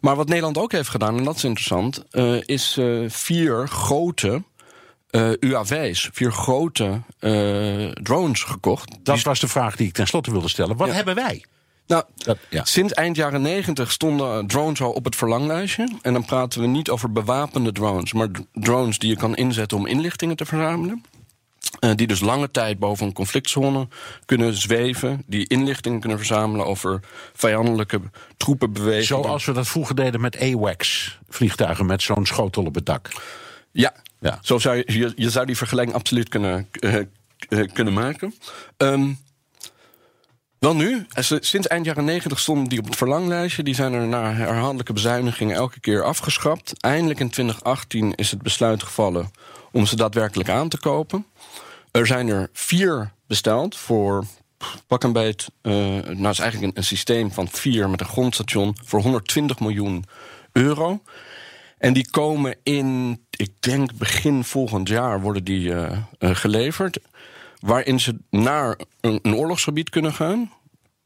[0.00, 4.42] Maar wat Nederland ook heeft gedaan, en dat is interessant, eh, is eh, vier grote
[5.10, 7.00] eh, UAV's, vier grote
[8.02, 8.96] drones gekocht.
[9.02, 10.76] Dat was de vraag die ik tenslotte wilde stellen.
[10.76, 11.44] Wat hebben wij?
[11.86, 12.64] Nou, Dat, ja.
[12.64, 15.88] sinds eind jaren 90 stonden drones al op het verlanglijstje.
[16.02, 19.86] En dan praten we niet over bewapende drones, maar drones die je kan inzetten om
[19.86, 21.04] inlichtingen te verzamelen.
[21.78, 23.88] Eh, die dus lange tijd boven een conflictzone
[24.24, 25.22] kunnen zweven.
[25.26, 27.00] Die inlichtingen kunnen verzamelen over
[27.32, 28.00] vijandelijke
[28.36, 29.24] troepenbewegingen.
[29.24, 33.08] Zoals we dat vroeger deden met AWACS, vliegtuigen met zo'n schotel op het dak.
[33.72, 34.38] Ja, Ja.
[34.42, 36.94] Zo zou je, je, je zou die vergelijking absoluut kunnen, eh,
[37.48, 38.34] eh, kunnen maken.
[38.76, 39.12] Ehm,
[40.58, 41.06] wel nu,
[41.40, 43.62] sinds eind jaren 90 stonden die op het verlanglijstje.
[43.62, 46.72] Die zijn er na herhaaldelijke bezuinigingen elke keer afgeschrapt.
[46.80, 49.30] Eindelijk in 2018 is het besluit gevallen
[49.72, 51.26] om ze daadwerkelijk aan te kopen.
[51.90, 54.24] Er zijn er vier besteld voor
[54.86, 55.48] pak een beet.
[55.62, 55.72] eh,
[56.04, 60.04] nou, is eigenlijk een, systeem van vier met een grondstation voor 120 miljoen
[60.52, 61.02] euro.
[61.78, 66.98] En die komen in, ik denk begin volgend jaar worden die eh, eh, geleverd.
[67.60, 70.52] Waarin ze naar een oorlogsgebied kunnen gaan.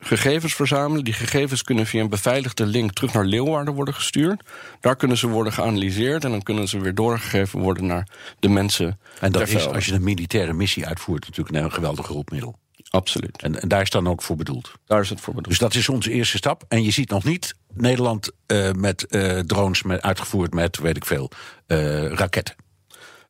[0.04, 1.04] Gegevens verzamelen.
[1.04, 4.42] Die gegevens kunnen via een beveiligde link terug naar Leeuwarden worden gestuurd.
[4.80, 6.24] Daar kunnen ze worden geanalyseerd.
[6.24, 8.98] En dan kunnen ze weer doorgegeven worden naar de mensen.
[9.20, 12.60] En dat is, als je een militaire missie uitvoert, natuurlijk een geweldig hulpmiddel.
[12.90, 13.42] Absoluut.
[13.42, 14.72] En, en daar is dan ook voor bedoeld.
[14.86, 15.48] Daar is het voor bedoeld.
[15.48, 16.64] Dus dat is onze eerste stap.
[16.68, 21.04] En je ziet nog niet Nederland eh, met eh, drones met, uitgevoerd met, weet ik
[21.04, 21.30] veel,
[21.66, 22.54] eh, raketten.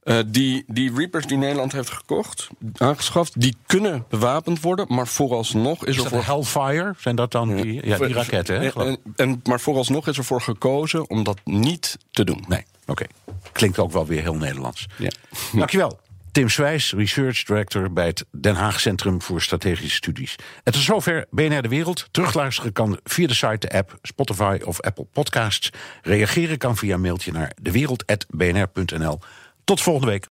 [0.03, 4.87] Eh, die, die Reapers die Nederland heeft gekocht, aangeschaft, die kunnen bewapend worden.
[4.89, 6.25] Maar vooralsnog is, Is er voor.
[6.25, 6.95] Hellfire?
[6.99, 8.61] Zijn dat dan die, ja, die raketten?
[8.61, 8.69] Hè?
[8.69, 12.45] En, en, maar vooralsnog is ervoor gekozen om dat niet te doen.
[12.49, 13.05] Nee, oké.
[13.53, 14.87] Klinkt ook wel weer heel Nederlands.
[14.99, 15.11] Ja.
[15.53, 16.01] Dankjewel.
[16.33, 20.37] Tim Swijs, Research Director bij het Den Haag Centrum voor Strategische Studies.
[20.65, 22.09] Het is zover BNR De Wereld.
[22.11, 25.71] Terugluisteren kan via de site, de app, Spotify of Apple Podcasts.
[26.03, 29.19] Reageren kan via een mailtje naar dewereld.bnr.nl.
[29.65, 30.29] Tot volgende week.